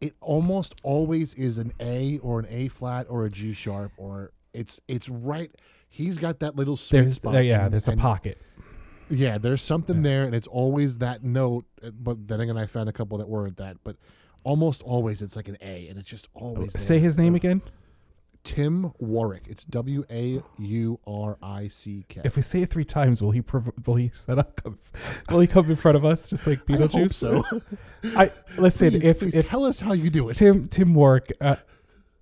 [0.01, 4.31] it almost always is an A or an A flat or a G sharp or
[4.53, 5.51] it's it's right.
[5.89, 7.33] He's got that little sweet there's spot.
[7.33, 8.41] there, yeah, and- there's a and- pocket.
[9.09, 11.65] Yeah, there's something there, and it's always that note.
[11.83, 13.77] uh, But then again, I found a couple that weren't that.
[13.83, 13.97] But
[14.43, 16.71] almost always, it's like an A, and it's just always.
[16.81, 17.03] Say there.
[17.03, 17.61] his name again.
[18.43, 19.47] Tim Waurick.
[19.47, 22.21] It's W A U R I C K.
[22.23, 24.61] If we say it three times, will he prov- will he set up?
[24.61, 24.79] Come,
[25.29, 26.93] will he come in front of us just like I Beetlejuice?
[27.43, 27.61] hope so.
[28.17, 28.91] I listen.
[28.91, 30.35] please, if please if tell us how you do it.
[30.35, 31.55] Tim Tim Waurick, uh,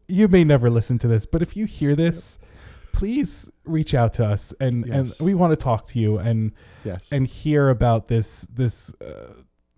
[0.07, 2.37] you may never listen to this, but if you hear this,
[2.91, 6.51] please reach out to us and and we want to talk to you and
[6.83, 7.11] Yes.
[7.11, 9.33] and hear about this this uh,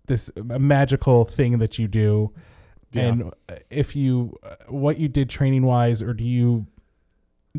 [0.06, 2.32] this magical thing that you do.
[2.94, 3.08] Yeah.
[3.08, 3.32] And
[3.70, 6.66] if you, uh, what you did training wise, or do you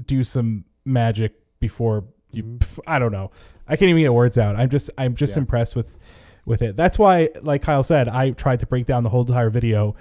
[0.06, 2.44] do some magic before you?
[2.44, 2.80] Mhm.
[2.88, 3.32] I don't know.
[3.68, 4.56] I can't even get words out.
[4.56, 5.42] I'm just, I'm just Yeah.
[5.42, 5.98] impressed with,
[6.46, 6.76] with it.
[6.76, 9.96] That's why, like Kyle said, I tried to break down the whole entire video,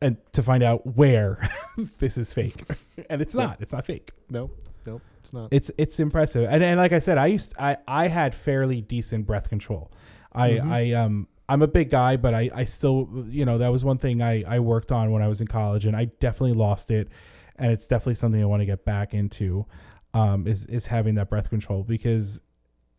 [0.00, 1.46] and to find out where
[1.98, 2.62] this is fake,
[3.10, 3.60] and it's not.
[3.60, 4.12] It's not fake.
[4.30, 4.50] No,
[4.86, 5.48] no, It's not.
[5.52, 9.26] It's it's impressive, and and like I said, I used I I had fairly decent
[9.26, 9.90] breath control.
[10.32, 10.72] I Mm-hmm.
[10.72, 13.98] I um I'm a big guy, but I I still you know that was one
[13.98, 17.08] thing I I worked on when I was in college, and I definitely lost it,
[17.56, 19.66] and it's definitely something I want to get back into.
[20.14, 22.40] Um, is is having that breath control because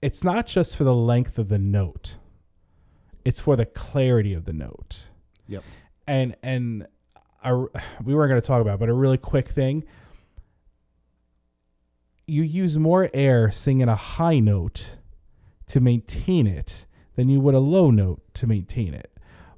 [0.01, 2.17] it's not just for the length of the note,
[3.25, 5.09] it's for the clarity of the note
[5.47, 5.63] Yep.
[6.07, 6.87] and and
[7.43, 7.51] I,
[8.03, 9.83] we weren't going to talk about, it, but a really quick thing.
[12.27, 14.95] You use more air singing a high note
[15.67, 16.85] to maintain it
[17.15, 19.11] than you would a low note to maintain it.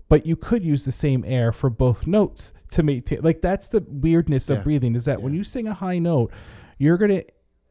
[0.09, 3.21] But you could use the same air for both notes to maintain.
[3.21, 4.63] Like that's the weirdness of Yeah.
[4.63, 6.31] breathing is that when you sing a high note,
[6.77, 7.23] you're gonna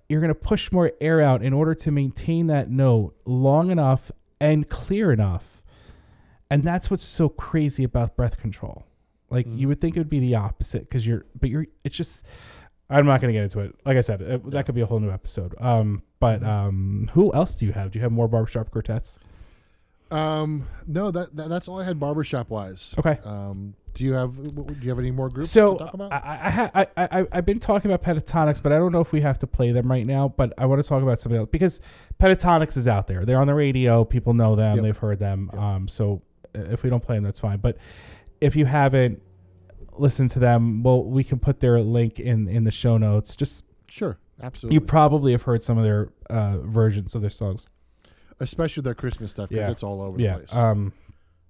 [0.09, 4.11] you're gonna push more air out in order to maintain that note long enough
[4.41, 5.63] and clear enough.
[6.51, 8.87] And that's what's so crazy about breath control.
[9.31, 11.67] Like you would think it would be the opposite because you're, but you're.
[11.85, 12.27] It's just.
[12.91, 13.75] I'm not gonna get into it.
[13.87, 15.55] Like I said, it, that could be a whole new episode.
[15.59, 17.91] Um, but um, who else do you have?
[17.93, 19.19] Do you have more barbershop quartets?
[20.13, 22.95] Um, no, that, that that's all I had barbershop wise.
[22.99, 23.19] Okay.
[23.25, 26.13] Um, do you have do you have any more groups So to talk about?
[26.13, 29.21] I, I, I, I, I've been talking about Pentatonix, but I don't know if we
[29.21, 30.29] have to play them right now.
[30.29, 31.81] But I want to talk about something else because
[32.21, 33.25] Pentatonix is out there.
[33.25, 34.05] They're on the radio.
[34.05, 34.77] People know them.
[34.77, 34.85] Yep.
[34.85, 35.51] They've heard them.
[35.51, 36.23] Um, so
[36.55, 37.59] if we don't play them, that's fine.
[37.59, 37.77] But
[38.41, 39.21] if you haven't
[39.99, 43.37] listened to them, well, we can put their link in in the show notes.
[43.37, 44.75] Just sure, absolutely.
[44.75, 47.67] you probably have heard some of their uh, versions of their songs.
[48.41, 49.71] Especially their Christmas stuff because Yeah.
[49.71, 50.37] it's all over the Yeah.
[50.37, 50.55] place.
[50.55, 50.93] Um,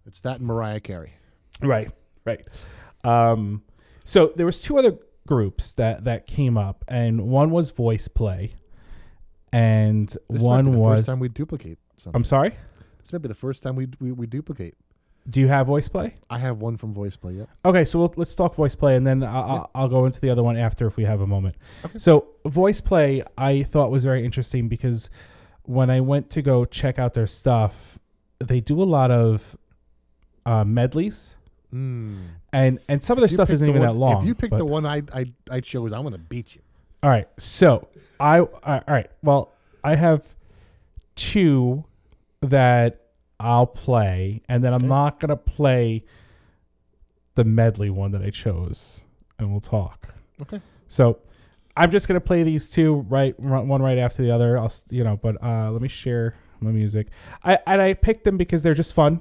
[0.07, 1.13] it's that and Mariah Carey.
[1.63, 1.91] Right,
[2.25, 2.45] right.
[3.05, 3.63] Um,
[4.05, 8.53] so there was two other groups that that came up, and one was Voiceplay,
[9.53, 10.41] and one was.
[10.41, 10.99] This might be the was.
[11.01, 12.17] first time we duplicate something.
[12.19, 12.51] I'm sorry.
[13.03, 14.75] this might be the first time we, we we duplicate.
[15.31, 16.15] Do you have Voiceplay?
[16.31, 17.39] I have one from Voiceplay.
[17.39, 17.49] Yep.
[17.65, 20.43] Okay, so we'll, let's talk Voiceplay, and then I'll, I'll, I'll go into the other
[20.43, 21.55] one after if we have a moment.
[21.97, 25.11] So Voiceplay, I thought was very interesting because
[25.65, 27.99] when I went to go check out their stuff,
[28.39, 29.57] they do a lot of
[30.47, 31.37] uh, medleys,
[31.73, 32.19] Mm.
[32.53, 34.21] and and some of their stuff isn't the even one- that long.
[34.21, 36.61] If you pick the one I, I I chose, I'm gonna beat you.
[37.03, 37.27] All right.
[37.39, 37.89] So
[38.21, 39.11] I all right.
[39.23, 39.53] Well,
[39.83, 40.23] I have
[41.15, 41.85] two
[42.41, 43.01] that
[43.41, 46.05] I'll play, and then I'm not gonna play
[47.37, 49.05] the medley one that I chose,
[49.39, 50.09] and we'll talk.
[50.43, 50.61] Okay.
[50.89, 51.19] So
[51.77, 54.59] I'm just gonna play these two right, one right after the other.
[54.59, 57.09] I'll you know, but uh, let me share my music.
[57.45, 59.21] I and I picked them because they're just fun.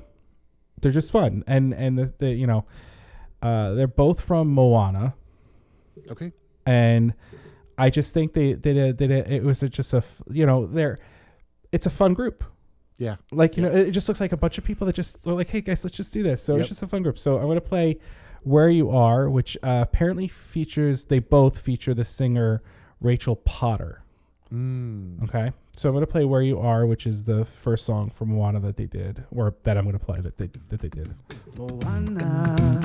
[0.82, 2.66] They're just fun, and and the, the you know,
[3.42, 5.14] uh, they're both from Moana
[6.10, 6.32] Okay.
[6.66, 7.14] and
[7.78, 10.66] I just think they did a, did a, it was a, just a you know
[10.68, 11.00] they're
[11.72, 12.44] it's a fun group
[12.98, 13.16] Yeah.
[13.32, 15.50] like you know it just looks like a bunch of people that just are like
[15.50, 16.60] hey guys let's just do this so Yep.
[16.62, 18.00] it's just a fun group so I'm gonna play
[18.44, 22.62] where you are which uh, apparently features they both feature the singer
[23.00, 23.98] Rachel Potter
[24.54, 25.24] Mm.
[25.24, 28.60] okay so I'm gonna play where you are which is the first song from Moana
[28.60, 31.14] that they did or that I'm gonna play that they that they did
[31.58, 32.84] Moana,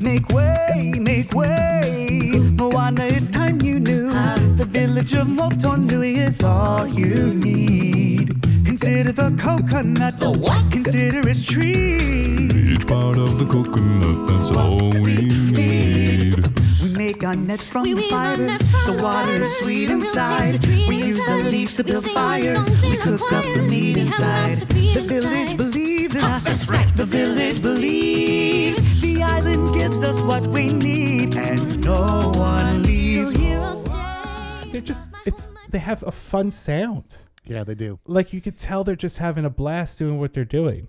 [0.00, 2.30] make way, make way.
[2.34, 4.10] Moana, it's time you knew.
[4.56, 8.34] The village of Motunui is all you need.
[8.78, 10.18] Consider the coconut.
[10.20, 10.70] The what?
[10.70, 12.74] Consider its tree.
[12.74, 15.16] Each part of the coconut, that's all we
[15.50, 16.36] need.
[16.82, 18.68] We make our nets from We the fibers.
[18.68, 20.42] from The the water is sweet inside.
[20.42, 22.68] taste of tree We use the leaves to build fires.
[22.82, 24.48] We cook up the meat inside.
[24.50, 26.44] lots to feed The village believes in ah, us.
[26.44, 26.96] That's right.
[26.96, 29.00] The village believes.
[29.00, 33.32] The island gives us what we need, and no one leaves.
[33.32, 34.70] So here I'll stay.
[34.70, 37.16] they're just it's they have a fun sound
[37.46, 37.98] Yeah, they do.
[38.06, 40.88] like you could tell they're just having a blast doing what they're doing.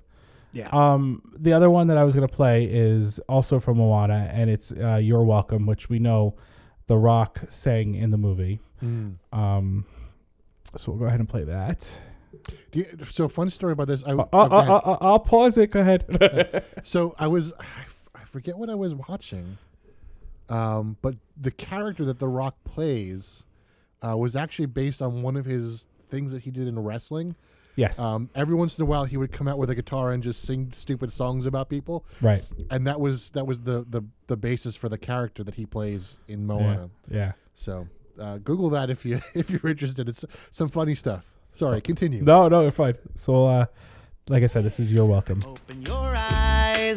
[0.53, 0.69] Yeah.
[0.71, 4.71] Um, the other one that I was gonna play is also from Moana, and it's
[4.73, 6.35] uh, "You're Welcome," which we know
[6.87, 8.59] The Rock sang in the movie.
[8.83, 9.15] Mm.
[9.31, 9.85] Um,
[10.75, 11.99] so we'll go ahead and play that.
[12.71, 14.03] Do you, so fun story about this.
[14.03, 15.71] I, oh, uh, uh, uh, I'll pause it.
[15.71, 16.63] Go ahead.
[16.83, 19.57] So I was, I, f- I forget what I was watching,
[20.49, 23.43] um, but the character that The Rock plays
[24.01, 27.35] uh, was actually based on one of his things that he did in wrestling.
[27.75, 27.99] yes.
[27.99, 30.41] Um, every once in a while, he would come out with a guitar and just
[30.41, 32.43] sing stupid songs about people, right.
[32.69, 36.19] and that was that was the the, the basis for the character that he plays
[36.27, 36.89] in Moana.
[37.09, 37.33] Yeah.
[37.53, 37.87] So
[38.19, 40.09] uh, Google that if you if you're interested.
[40.09, 41.25] It's some funny stuff.
[41.53, 42.21] Sorry, continue.
[42.21, 42.95] No, no, you're fine.
[43.15, 43.65] So, uh,
[44.27, 46.36] like I said, this is "You're Welcome." Open your eyes,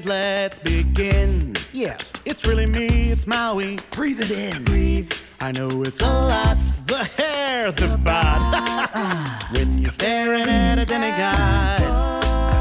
[0.06, 1.56] let's begin.
[1.72, 3.78] Yes, it's really me, it's Maui.
[3.90, 4.64] Breathe it in.
[4.64, 5.12] Breathe.
[5.40, 6.56] I know it's a lot.
[6.86, 9.40] The hair, the bod.
[9.52, 11.80] when you're staring at a demigod.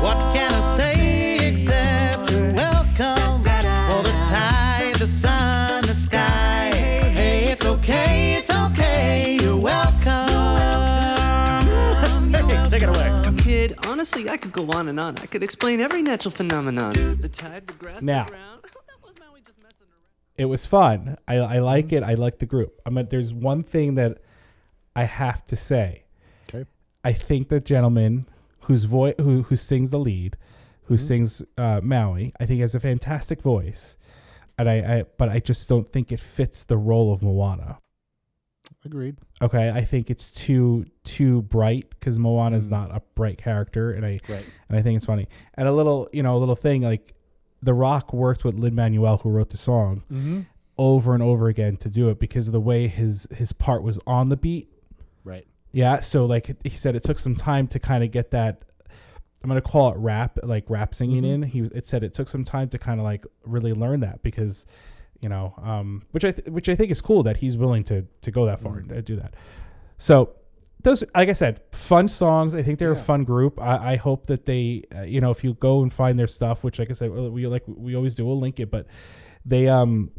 [0.04, 3.44] What can I say except welcome?
[3.44, 6.72] For the tide, the sun, the sky.
[6.74, 8.29] Hey, it's okay,
[13.72, 13.90] away.
[13.92, 15.18] Honestly, I could go on and on.
[15.20, 16.94] I could explain every natural phenomenon.
[17.22, 18.26] The tide, the grass, Now.
[18.26, 18.62] the ground.
[18.88, 20.02] That was Maui just messing around.
[20.38, 21.18] It was fun.
[21.28, 22.04] I, I like it.
[22.04, 22.82] I like the group.
[22.86, 24.20] I mean, there's one thing that
[24.96, 26.04] I have to say.
[26.50, 26.66] Okay.
[27.04, 28.28] I think the gentleman
[28.62, 30.38] whose voice who who sings the lead,
[30.86, 33.98] who sings uh, Maui, I think has a fantastic voice,
[34.58, 37.78] and I, I but I just don't think it fits the role of Moana.
[38.86, 39.18] Agreed.
[39.42, 44.06] Okay, I think it's too too bright because Moana is not a bright character, and
[44.06, 44.46] I Right.
[44.70, 45.28] and I think it's funny.
[45.56, 47.14] And a little you know a little thing like,
[47.62, 50.42] The Rock worked with Lin Manuel who wrote the song Mm-hmm.
[50.78, 54.00] over and over again to do it because of the way his his part was
[54.08, 54.72] on the beat.
[55.26, 55.46] Right.
[55.72, 58.64] Yeah, so like he said, it took some time to kind of get that.
[59.44, 61.44] I'm gonna call it rap, like rap singing in.
[61.44, 61.72] He was.
[61.72, 64.66] It said it took some time to kind of like really learn that because,
[65.22, 68.06] you know, um, which I th- which I think is cool that he's willing to
[68.22, 69.34] to go that far and uh, do that.
[69.98, 70.36] So
[70.82, 72.56] those, like I said, fun songs.
[72.56, 73.60] I think they're a fun group.
[73.60, 76.64] I, I hope that they, uh, you know, if you go and find their stuff,
[76.64, 78.72] which like I said, we like we always do, we'll link it.
[78.72, 78.88] But
[79.46, 80.12] they um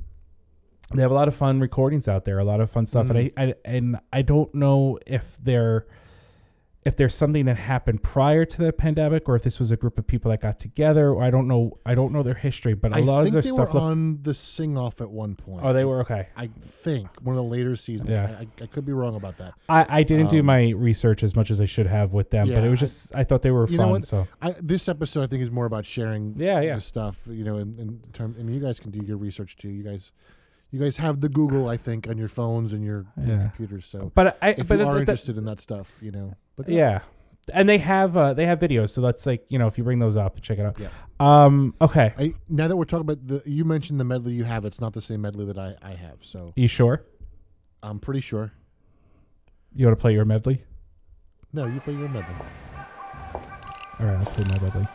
[0.94, 3.18] they have a lot of fun recordings out there, a lot of fun stuff, and
[3.18, 5.86] I, I and I don't know if they're
[6.83, 9.99] if there's something that happened prior to the pandemic or if this was a group
[9.99, 11.11] of people that got together.
[11.11, 11.78] Or I don't know.
[11.85, 13.74] I don't know their history, but a I lot of they their were stuff.
[13.74, 15.62] Look, on the sing off at one point.
[15.64, 16.28] oh, they were okay.
[16.37, 18.11] I think one of the later seasons.
[18.11, 18.37] Yeah.
[18.39, 19.53] I, I, I could be wrong about that.
[19.68, 22.49] I, I didn't do Um, my research as much as I should have with them,
[22.49, 24.03] but it was just I, thought they were You know fun.
[24.05, 26.35] So I, this episode, I think, is more about sharing.
[26.39, 26.76] Yeah, yeah.
[26.76, 28.35] The stuff, you know, in, in term.
[28.39, 29.68] I mean, you guys can do your research too.
[29.68, 30.12] You guys,
[30.70, 33.87] you guys have the Google, I think, on your phones and your, your computers.
[33.87, 36.73] So, but I if but you are interested in that stuff, you know, look it
[36.73, 36.77] up.
[36.77, 37.01] yeah,
[37.53, 39.99] and they have uh, they have videos, so that's like you know if you bring
[39.99, 40.79] those up, check it out.
[40.79, 40.89] Yeah.
[41.19, 41.75] Um.
[41.81, 42.15] Okay.
[42.19, 44.65] I, now that we're talking about the, you mentioned the medley you have.
[44.65, 46.19] It's not the same medley that I, I have.
[46.23, 47.05] So You sure?
[47.83, 48.53] I'm pretty sure.
[49.75, 50.65] You want to play your medley?
[51.53, 52.35] No, you play your medley.
[53.99, 54.89] All right, I'll play my medley.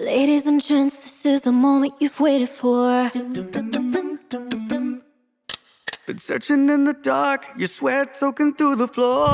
[0.00, 3.10] Ladies and gents, this is the moment you've waited for.
[6.06, 9.28] Been searching in the dark, your sweat soaking through the floor.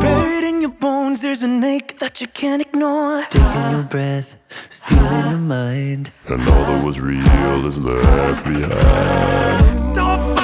[0.00, 3.22] Buried in your bones, there's an ache that you can't ignore.
[3.22, 4.38] Taking your breath,
[4.70, 6.12] stealing your mind.
[6.28, 9.96] And all that was real is left behind.
[9.96, 10.43] Don't fight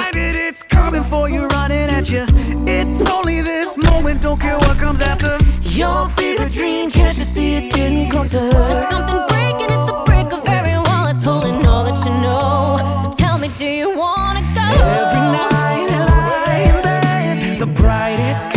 [0.61, 2.25] it's coming for you, running at you.
[2.67, 5.37] It's only this moment, don't care what comes after.
[5.61, 8.49] Your fever dream, can't you see it's getting closer?
[8.49, 11.07] There's something breaking at the break of every wall.
[11.07, 12.79] It's holding all that you know.
[13.03, 14.61] So tell me, do you wanna go?
[14.61, 15.89] Every night
[16.67, 18.51] in bed, the brightest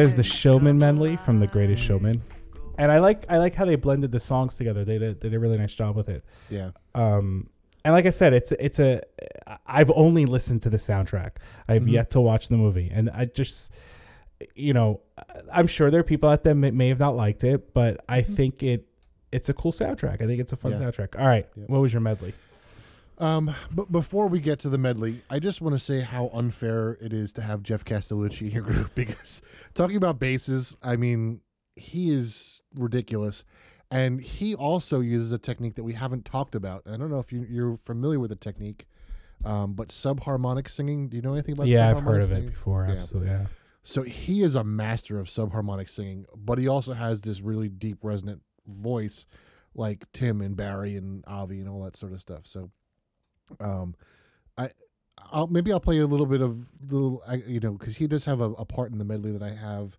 [0.00, 2.22] is the Showman medley from The Greatest Showman,
[2.78, 4.84] and I like I like how they blended the songs together.
[4.84, 6.24] They did, they did a really nice job with it.
[6.48, 6.70] Yeah.
[6.94, 7.48] Um,
[7.84, 9.02] and like I said, it's it's a
[9.66, 11.32] I've only listened to the soundtrack.
[11.68, 13.72] I've yet to watch the movie, and I just
[14.54, 15.00] you know
[15.52, 18.22] I'm sure there are people out there that may have not liked it, but I
[18.22, 18.86] think it
[19.32, 20.20] it's a cool soundtrack.
[20.22, 20.78] I think it's a fun Yeah.
[20.78, 21.18] soundtrack.
[21.18, 22.34] All right, what was your medley?
[23.20, 26.96] Um, but before we get to the medley, I just want to say how unfair
[27.02, 29.42] it is to have Jeff Castellucci in your group because
[29.74, 31.42] talking about basses, I mean,
[31.76, 33.44] he is ridiculous.
[33.90, 36.82] And he also uses a technique that we haven't talked about.
[36.86, 38.86] And I don't know if you, you're familiar with the technique,
[39.44, 41.08] um, but subharmonic singing.
[41.08, 42.86] Do you know anything about yeah, I've heard of it before.
[42.88, 42.94] Yeah.
[42.94, 43.46] Absolutely, yeah.
[43.82, 47.98] So he is a master of subharmonic singing, but he also has this really deep,
[48.02, 49.26] resonant voice,
[49.74, 52.42] like Tim and Barry and Avi and all that sort of stuff.
[52.44, 52.70] So,
[53.58, 53.94] um,
[54.56, 54.70] I,
[55.32, 58.24] I'll maybe I'll play a little bit of little, I- you know, because he does
[58.26, 59.98] have a, a part in the medley that I have,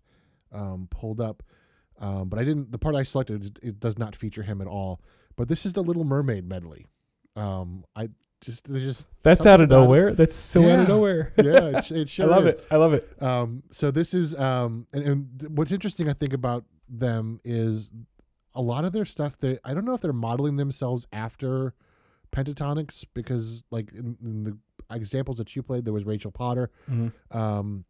[0.52, 1.42] um, pulled up,
[2.00, 2.72] um, but I didn't.
[2.72, 5.00] The part I selected it does not feature him at all.
[5.36, 6.86] But this is the Little Mermaid medley.
[7.36, 8.08] Um, I
[8.42, 10.12] just there's just That's out of about nowhere.
[10.12, 11.32] That's so out of nowhere.
[11.42, 12.54] Yeah, it, it I love is.
[12.54, 12.66] it.
[12.70, 13.22] I love it.
[13.22, 17.90] Um, so this is um, and, and th- what's interesting, I think, about them is
[18.54, 19.38] a lot of their stuff.
[19.38, 21.72] They I don't know if they're modeling themselves after
[22.32, 24.58] Pentatonix because, like in, in the
[24.90, 26.70] examples that you played, there was Rachel Potter.
[26.90, 27.12] Mhm.
[27.30, 27.84] Um,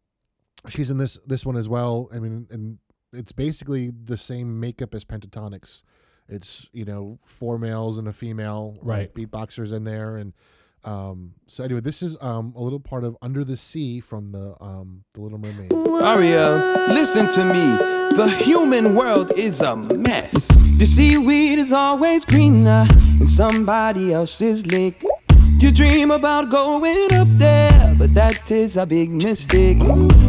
[0.69, 2.09] she's in this this one as well.
[2.13, 2.77] I mean, and
[3.11, 5.83] it's basically the same makeup as Pentatonix.
[6.27, 9.13] It's you know four males and a female, Right.
[9.13, 10.33] beatboxers in there, and
[10.85, 14.55] um, so anyway, this is um, a little part of Under the Sea from the
[14.59, 15.71] um, the Little Mermaid.
[16.03, 16.57] Ariel,
[16.89, 17.77] listen to me.
[18.15, 20.47] The human world is a mess.
[20.77, 22.85] The seaweed is always greener
[23.19, 25.03] in somebody else's lake.
[25.59, 29.79] You dream about going up there, but that is a big mistake.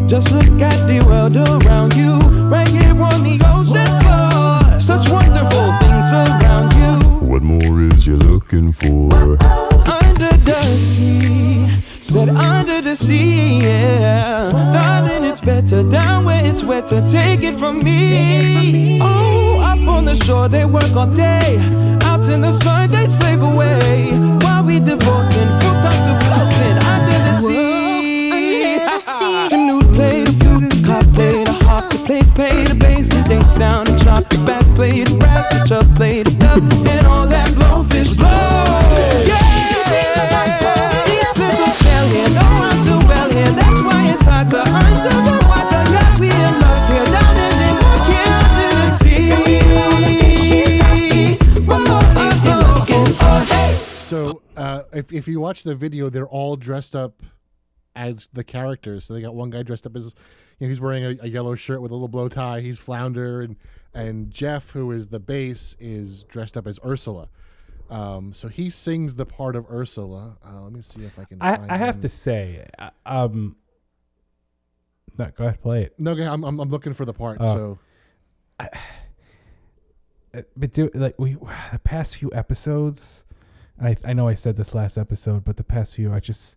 [0.07, 4.79] Just look at the world around you, right here on the ocean floor.
[4.79, 7.27] Such wonderful things around you.
[7.27, 9.64] What more is you looking for?
[10.15, 11.67] Under the sea,
[12.01, 14.53] said under the sea, yeah.
[14.73, 17.05] Darling, it's better down where it's wetter.
[17.09, 19.01] Take it from me.
[19.03, 21.59] Oh, up on the shore they work all day.
[22.03, 24.13] Out in the sun they slave away.
[24.43, 28.79] While we devoting full time to floating under the sea.
[29.51, 33.09] The nude play the flute, the cop play the harp, the place play the bass,
[33.09, 36.63] the day sound and chop, the bass play the brass, the chub play the dub,
[36.87, 38.29] and all that blowfish blow.
[39.27, 39.44] Yeah,
[54.65, 57.23] uh, if if you watch the video, they're all dressed up
[57.95, 59.05] as the characters.
[59.05, 60.15] So they got one guy dressed up as
[60.59, 62.61] you know, he's wearing a, a yellow shirt with a little bow tie.
[62.61, 63.57] He's Flounder, and
[63.93, 67.29] and Jeff, who is the bass, is dressed up as Ursula.
[67.91, 70.39] Um, so he sings the part of Ursula.
[70.45, 71.39] Uh, let me see if I can.
[71.41, 72.03] I, find I have him.
[72.03, 73.57] to say, uh, um,
[75.19, 75.95] no, go ahead, play it.
[75.99, 77.39] No, I'm, I'm I'm looking for the part.
[77.41, 77.55] Oh.
[77.55, 77.79] So
[78.59, 78.69] Uh,
[80.57, 81.35] But do like we
[81.73, 83.25] the past few episodes,
[83.79, 86.57] and I I know I said this last episode, but the past few I just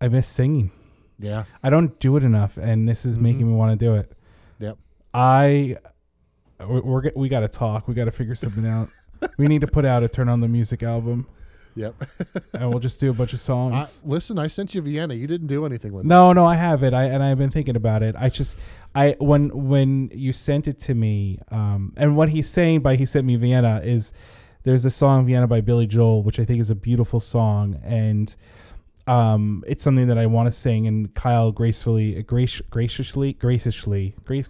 [0.00, 0.70] I miss singing.
[1.18, 4.12] yeah, I don't do it enough, and this is making me want to do it.
[4.58, 4.76] yep.
[5.14, 5.76] I
[6.60, 7.88] we're, we're we got to talk.
[7.88, 8.88] We got to figure something out.
[9.36, 11.26] We need to put out a turn on the music album,
[11.74, 11.94] Yep.
[12.54, 13.74] and we'll just do a bunch of songs.
[14.04, 15.14] I, listen, I sent you Vienna.
[15.14, 16.08] You didn't do anything with it.
[16.08, 16.94] No, no, I have it.
[16.94, 18.14] I and I've been thinking about it.
[18.16, 18.56] I just
[18.94, 23.06] I when when you sent it to me, um, and what he's saying by he
[23.06, 24.12] sent me Vienna is
[24.62, 28.34] there's a song Vienna by Billy Joel, which I think is a beautiful song, and
[29.06, 30.86] um, it's something that I want to sing.
[30.86, 34.48] And Kyle gracefully, grace, graciously, graciously, grace,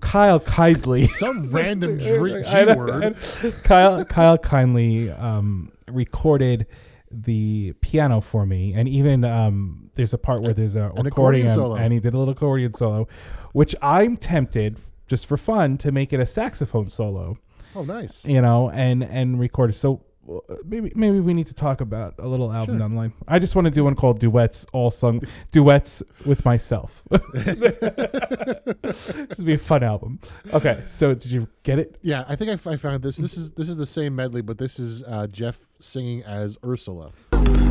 [0.00, 3.16] Kyle kindly Some random G word.
[3.64, 6.66] Kyle Kyle kindly um, recorded
[7.10, 11.46] the piano for me, and even um, there's a part where there's a An accordion
[11.46, 11.76] accordion, solo.
[11.76, 13.08] and he did a little accordion solo,
[13.52, 17.36] which I'm tempted just for fun to make it a saxophone solo,
[17.74, 18.24] Oh, nice.
[18.24, 19.74] you know, and and record.
[19.74, 22.78] So uh, maybe maybe we need to talk about a little album Sure.
[22.78, 23.12] down the line.
[23.28, 25.20] I just want to do one called duets, all sung
[25.52, 27.02] duets with myself.
[27.10, 29.08] this
[29.38, 30.18] would be a fun album.
[30.52, 31.98] Okay, so did you get it?
[32.02, 33.16] Yeah, I think I, f- I found this.
[33.16, 37.10] This is this is the same medley, but this is uh, Jeff singing as Ursula.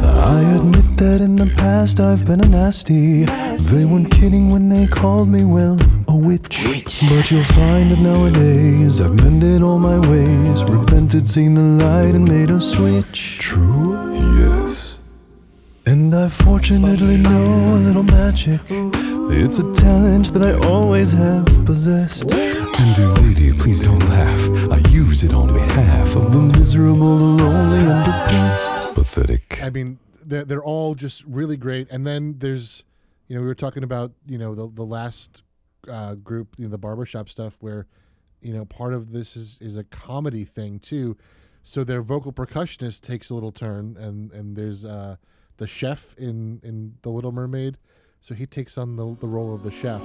[0.03, 3.25] I admit that in the past I've been a nasty.
[3.25, 6.63] They weren't kidding when they called me, well, a witch.
[7.09, 12.27] But you'll find that nowadays I've mended all my ways, repented, seen the light, and
[12.27, 13.37] made a switch.
[13.39, 14.13] True?
[14.39, 14.99] Yes.
[15.85, 18.61] And I fortunately know a little magic.
[18.69, 22.31] It's a talent that I always have possessed.
[22.31, 24.71] And dear lady, please don't laugh.
[24.71, 28.72] I use it on behalf of the miserable, the lonely, and the depressed.
[29.13, 29.61] Pathetic.
[29.61, 31.87] I mean, they're, they're all just really great.
[31.91, 32.83] And then there's,
[33.27, 35.43] you know, we were talking about, you know, the, the last
[35.87, 37.85] uh, group, you know, the barbershop stuff where,
[38.41, 41.15] you know, part of this is, is a comedy thing too.
[41.63, 45.17] So their vocal percussionist takes a little turn and, and there's uh,
[45.57, 47.77] the chef in, in The Little Mermaid.
[48.19, 50.01] So he takes on the, the role of the chef.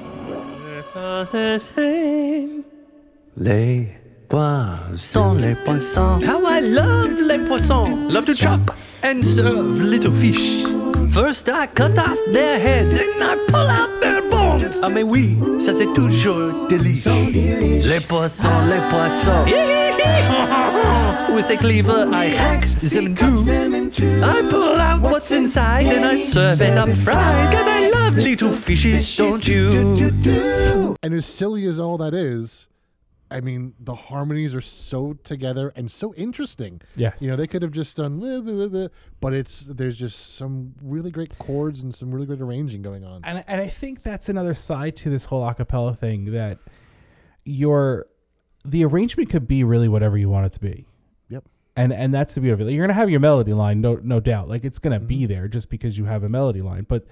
[3.36, 3.96] Les
[4.28, 6.24] poissons, les poissons.
[6.24, 8.12] How I love les poissons.
[8.12, 8.60] Love to chop
[9.02, 10.64] and serve little fish.
[11.10, 14.80] First I cut off their head, then I pull out their bones.
[14.82, 17.10] Ah mais oui, ça c'est toujours délicieux.
[17.32, 19.44] Les poissons, les poissons.
[21.34, 23.14] With a cleaver I hack them
[23.90, 24.20] too.
[24.22, 27.52] I pull out what's inside and I serve it up fried.
[27.52, 30.94] Cause I love little fishes, don't you?
[31.02, 32.67] And as silly as all that is,
[33.30, 36.80] I mean, the harmonies are so together and so interesting.
[36.96, 37.20] Yes.
[37.20, 38.88] You know, they could have just done, "Leh, leh, leh, leh,"
[39.20, 43.20] but it's there's just some really great chords and some really great arranging going on.
[43.24, 46.58] and and I think that's another side to this whole acapella thing that
[47.44, 48.06] your
[48.64, 50.86] the arrangement could be really whatever you want it to be.
[51.28, 51.44] Yep.
[51.76, 52.72] And and that's the beauty of it.
[52.72, 54.48] You're gonna have your melody line, no no doubt.
[54.48, 55.32] Like it's gonna be Mm-hmm.
[55.32, 56.86] there just because you have a melody line.
[56.88, 57.06] But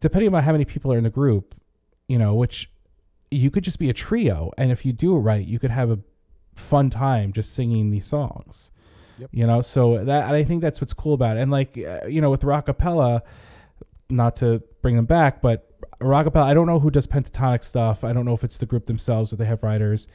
[0.00, 1.54] depending on how many people are in the group,
[2.08, 2.69] you know, which
[3.30, 5.90] you could just be a trio, and if you do it right, you could have
[5.90, 5.98] a
[6.56, 8.72] fun time just singing these songs.
[9.18, 9.30] Yep.
[9.32, 11.40] You know, so that and I think that's what's cool about it.
[11.40, 13.20] And like uh, you know, with rockapella,
[14.08, 15.66] not to bring them back, but
[16.00, 16.44] Rockapella.
[16.44, 18.04] I don't know who does pentatonic stuff.
[18.04, 20.08] I don't know if it's the group themselves or they have writers,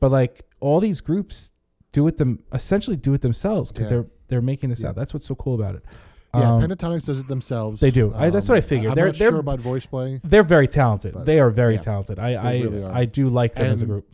[0.00, 1.52] but like all these groups
[1.92, 3.98] do it them essentially do it themselves because Yeah.
[3.98, 4.88] they're they're making this Yeah.
[4.88, 4.96] out.
[4.96, 5.84] That's what's so cool about it.
[6.34, 7.80] Yeah, Um, Pentatonix does it themselves.
[7.80, 8.12] They do.
[8.14, 8.90] I, that's what I Um, figured.
[8.92, 10.20] I'm they're not they're sure about voice playing.
[10.24, 11.12] They're very talented.
[11.14, 12.18] but they are very yeah, talented.
[12.18, 12.92] I they I really are.
[12.92, 14.06] I do like them as a group.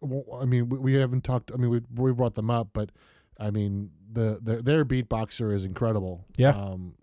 [0.00, 1.50] well, I mean, we, we haven't talked.
[1.52, 2.90] I mean, we we brought them up, but
[3.38, 6.24] I mean, the their their beatboxer is incredible.
[6.36, 6.50] Yeah.
[6.50, 6.94] Um,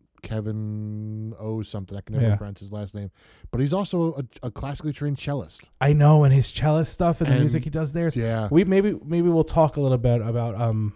[0.47, 1.97] Kevin O something.
[1.97, 2.36] I can never Yeah.
[2.36, 3.11] pronounce his last name,
[3.51, 5.69] but he's also a, a classically trained cellist.
[5.82, 8.07] I know, and his cellist stuff and, the music he does there.
[8.07, 8.47] is- yeah.
[8.49, 10.93] we maybe maybe we'll talk a little bit about um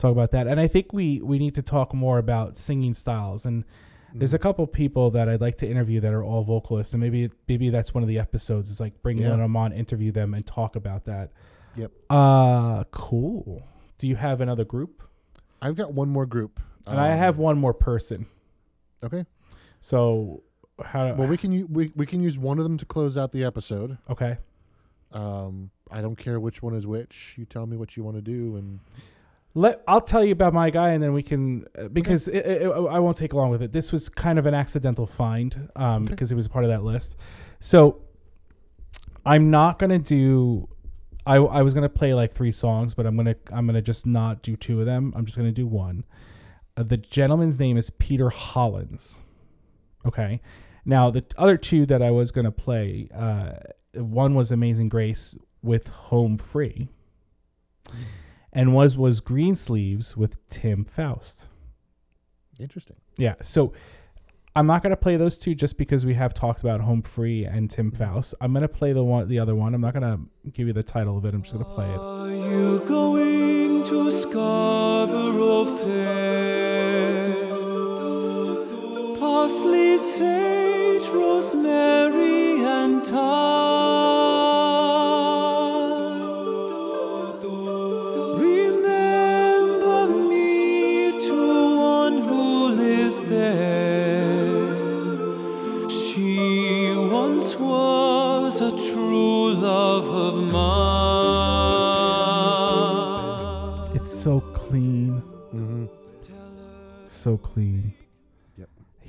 [0.00, 3.46] talk about that, and I think we we need to talk more about singing styles.
[3.46, 3.64] And
[4.14, 4.42] there's a Mm.
[4.42, 7.94] couple people that I'd like to interview that are all vocalists, and maybe maybe that's
[7.94, 8.70] one of the episodes.
[8.70, 9.36] Is like bring Yeah.
[9.36, 11.30] them on, interview them, and talk about that.
[11.76, 11.92] Yep.
[12.10, 13.62] Uh cool.
[13.98, 15.02] Do you have another group?
[15.62, 18.24] I've got one more group, And I Um, have one more person.
[19.04, 19.24] Okay.
[19.80, 20.42] So
[20.82, 21.14] how?
[21.14, 23.44] Well, we can u- we we can use one of them to close out the
[23.44, 23.98] episode.
[24.08, 24.38] Okay.
[25.12, 27.34] Um, I don't care which one is which.
[27.36, 28.80] You tell me what you want to do, and
[29.54, 32.62] Let I'll tell you about my guy, and then we can uh, because it, it,
[32.62, 33.72] it- I won't take long with it.
[33.72, 37.16] This was kind of an accidental find um, because it was part of that list.
[37.58, 38.02] So
[39.26, 40.68] I'm not gonna do.
[41.26, 44.42] I I was gonna play like three songs, but I'm gonna I'm gonna just not
[44.42, 45.12] do two of them.
[45.16, 46.04] I'm just gonna do one.
[46.76, 49.20] Uh, the gentleman's name is Peter Hollens.
[50.06, 50.40] Okay.
[50.84, 53.54] Now the other two that I was gonna play, uh,
[53.94, 56.88] one was Amazing Grace with Home Free
[58.52, 61.48] and was was Greensleeves with Tim Foust.
[62.58, 62.96] interesting.
[63.16, 63.72] Yeah, so
[64.56, 67.70] I'm not gonna play those two just because we have talked about Home Free and
[67.70, 68.02] Tim mm-hmm.
[68.02, 68.34] Foust.
[68.40, 69.74] I'm gonna play the one, the other one.
[69.74, 70.18] I'm not gonna
[70.52, 71.34] give you the title of it.
[71.34, 71.98] I'm just gonna play it.
[71.98, 77.30] Are you going to Scarborough Fair?
[79.18, 83.69] Parsley, sage, rosemary, and thyme.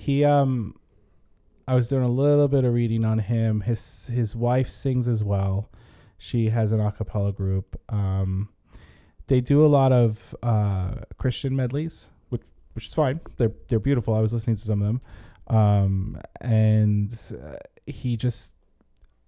[0.02, 0.74] He um,
[1.68, 3.62] I was doing a little bit of reading on him.
[3.62, 5.70] His his wife sings as well.
[6.18, 7.80] She has an a cappella group.
[7.88, 8.50] Um,
[9.28, 12.42] they do a lot of uh, Christian medleys, which
[12.74, 13.20] which is fine.
[13.38, 14.16] They're they're beautiful.
[14.16, 15.02] I was listening to some of them,
[15.56, 18.54] um, and uh, he just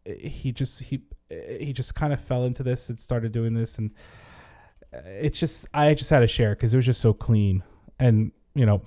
[0.05, 3.91] he just he he just kind of fell into this and started doing this, and
[4.91, 7.61] uh, it's just I just had to share because it was just so clean,
[7.99, 8.81] and you know,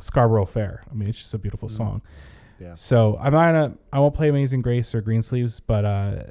[0.00, 0.82] Scarborough Fair.
[0.90, 1.76] I mean, it's just a beautiful Mm.
[1.76, 2.02] song.
[2.60, 2.74] Yeah.
[2.74, 6.24] So I'm not gonna I won't play Amazing Grace or Greensleeves, but uh,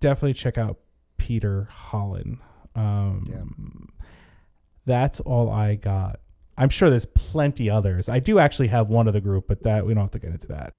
[0.00, 0.78] definitely check out
[1.18, 2.38] Peter Hollens.
[2.74, 4.06] Um, yeah.
[4.86, 6.20] That's all I got.
[6.56, 8.08] I'm sure there's plenty others.
[8.08, 10.30] I do actually have one of the group, but that we don't have to get
[10.30, 10.72] into that.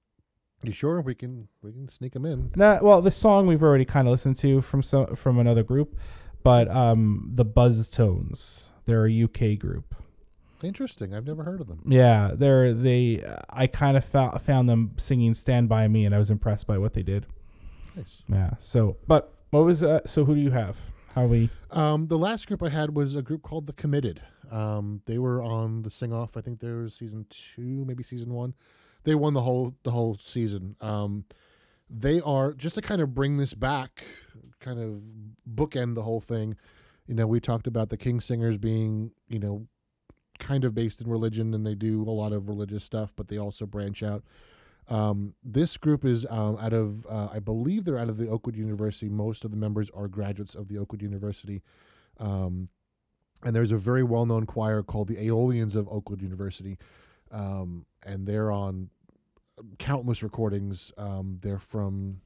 [0.62, 2.50] You sure we can we can sneak them in?
[2.56, 5.96] Nah, well, the song we've already kind of listened to from some from another group,
[6.42, 8.72] but um, the Buzz Tones.
[8.86, 9.94] They're a UK group.
[10.64, 11.14] Interesting.
[11.14, 11.82] I've never heard of them.
[11.86, 13.22] Yeah, they're they.
[13.50, 16.78] I kind of found found them singing "Stand by Me," and I was impressed by
[16.78, 17.26] what they did.
[17.96, 18.22] Nice.
[18.28, 18.50] Yeah.
[18.58, 20.24] So, but what was uh, so?
[20.24, 20.76] Who do you have?
[21.14, 21.48] How we?
[21.70, 24.20] Um, the last group I had was a group called The Committed.
[24.50, 26.36] Um, they were on the Sing Off.
[26.36, 28.54] I think there was season two, maybe season one.
[29.04, 30.76] They won the whole the whole season.
[30.80, 31.24] Um,
[31.88, 34.04] they are just to kind of bring this back,
[34.58, 35.02] kind of
[35.48, 36.56] bookend the whole thing.
[37.06, 39.66] You know, we talked about the King's Singers being, you know,
[40.38, 43.38] kind of based in religion, and they do a lot of religious stuff, but they
[43.38, 44.22] also branch out.
[44.88, 48.56] Um, this group is um, out of, uh, I believe they're out of the Oakwood
[48.56, 49.08] University.
[49.08, 51.62] Most of the members are graduates of the Oakwood University.
[52.20, 52.68] Um,
[53.42, 56.78] and there's a very well known choir called the Aeolians of Oakwood University.
[57.30, 58.90] Um, and they're on
[59.78, 60.92] countless recordings.
[60.98, 62.20] Um, they're from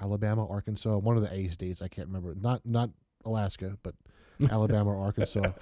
[0.00, 1.82] Alabama, Arkansas, one of the A states.
[1.82, 2.34] I can't remember.
[2.34, 2.90] Not not
[3.24, 3.94] Alaska, but
[4.48, 5.52] Alabama or Arkansas.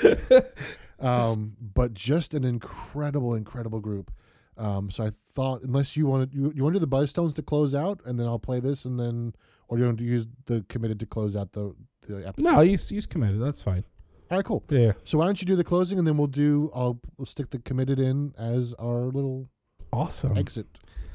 [1.00, 4.10] um, but just an incredible, incredible group.
[4.56, 7.42] Um, so I thought, unless you wanted, you, you want to do the Buzzstones to
[7.42, 9.34] close out, and then I'll play this, and then,
[9.68, 11.74] or you want to use the committed to close out the
[12.06, 12.52] the episode.
[12.52, 13.40] No, use use committed.
[13.40, 13.84] That's fine.
[14.30, 14.62] All right, cool.
[14.68, 14.92] Yeah.
[15.04, 16.70] So why don't you do the closing, and then we'll do.
[16.74, 19.48] I'll we'll stick the committed in as our little
[19.92, 20.36] Awesome.
[20.36, 20.66] exit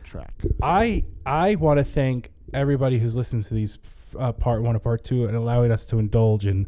[0.03, 0.34] track.
[0.62, 3.78] I I want to thank everybody who's listened to these
[4.18, 6.68] uh, part one and part two and allowing us to indulge in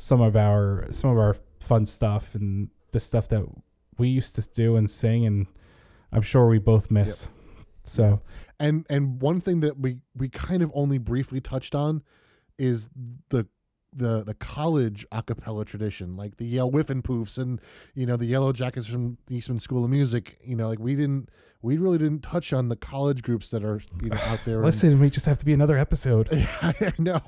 [0.00, 3.44] some of our some of our fun stuff and the stuff that
[3.98, 5.46] we used to do and sing and
[6.10, 7.28] I'm sure we both miss.
[7.84, 8.22] So
[8.58, 12.02] And and one thing that we we kind of only briefly touched on
[12.58, 12.88] is
[13.28, 13.46] the
[13.92, 17.60] the the college a cappella tradition, like the Yale Whiffenpoofs and
[17.94, 20.38] you know the Yellow Jackets from the Eastman School of Music.
[20.42, 21.28] You know, like we didn't
[21.60, 24.56] we really didn't touch on the college groups that are you know out there.
[24.56, 26.28] and- listen, we just have to be another episode.
[26.62, 27.20] I know.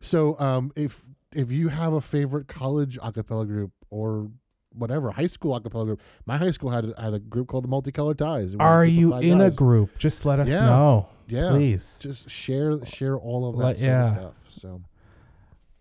[0.00, 1.04] So um, if
[1.34, 4.30] if you have a favorite college a cappella group or
[4.72, 7.64] whatever high school a cappella group, my high school had a, had a group called
[7.64, 8.54] the Multicolored Ties.
[8.54, 9.96] It was a Are you in a group?
[9.98, 10.60] Just let us Yeah.
[10.66, 11.08] know.
[11.26, 11.98] Yeah, Please.
[12.02, 14.04] just share share all of that Let- yeah.
[14.06, 14.34] of stuff.
[14.48, 14.82] So,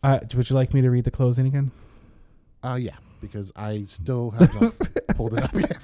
[0.03, 1.71] Uh, would you like me to read the closing again?
[2.63, 5.77] uh, yeah, because I still have not pulled it up yet.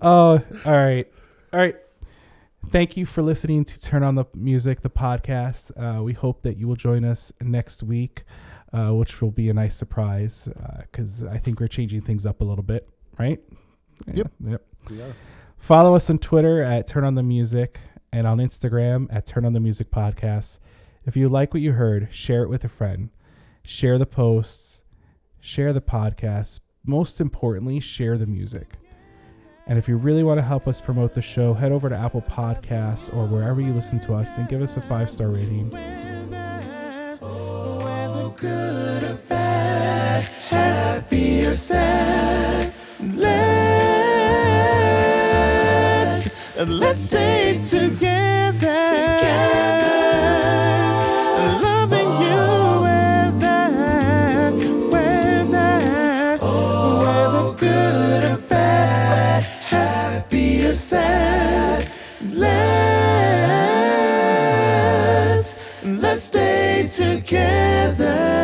[0.00, 1.06] oh, all right.
[1.52, 1.76] All right.
[2.70, 5.72] Thank you for listening to Turn on the Music, the podcast.
[5.76, 8.22] Uh, we hope that you will join us next week,
[8.72, 10.48] uh, which will be a nice surprise
[10.82, 13.40] because I think we're changing things up a little bit, right?
[14.12, 14.30] Yep.
[14.38, 14.66] Yeah, Yep.
[14.88, 15.12] We are.
[15.58, 17.80] Follow us on Twitter at Turn on the Music
[18.12, 20.60] and on Instagram at Turn on the Music Podcast.
[21.06, 23.10] If you like what you heard, share it with a friend.
[23.64, 24.84] Share the posts,
[25.40, 26.60] share the podcast.
[26.86, 28.74] Most importantly, share the music.
[29.70, 32.22] And if you really want to help us promote the show, head over to Apple
[32.22, 35.70] Podcasts or wherever you listen to us and give us a five star rating.
[46.66, 48.69] let's stay together,
[65.32, 68.40] Let's, let's stay together.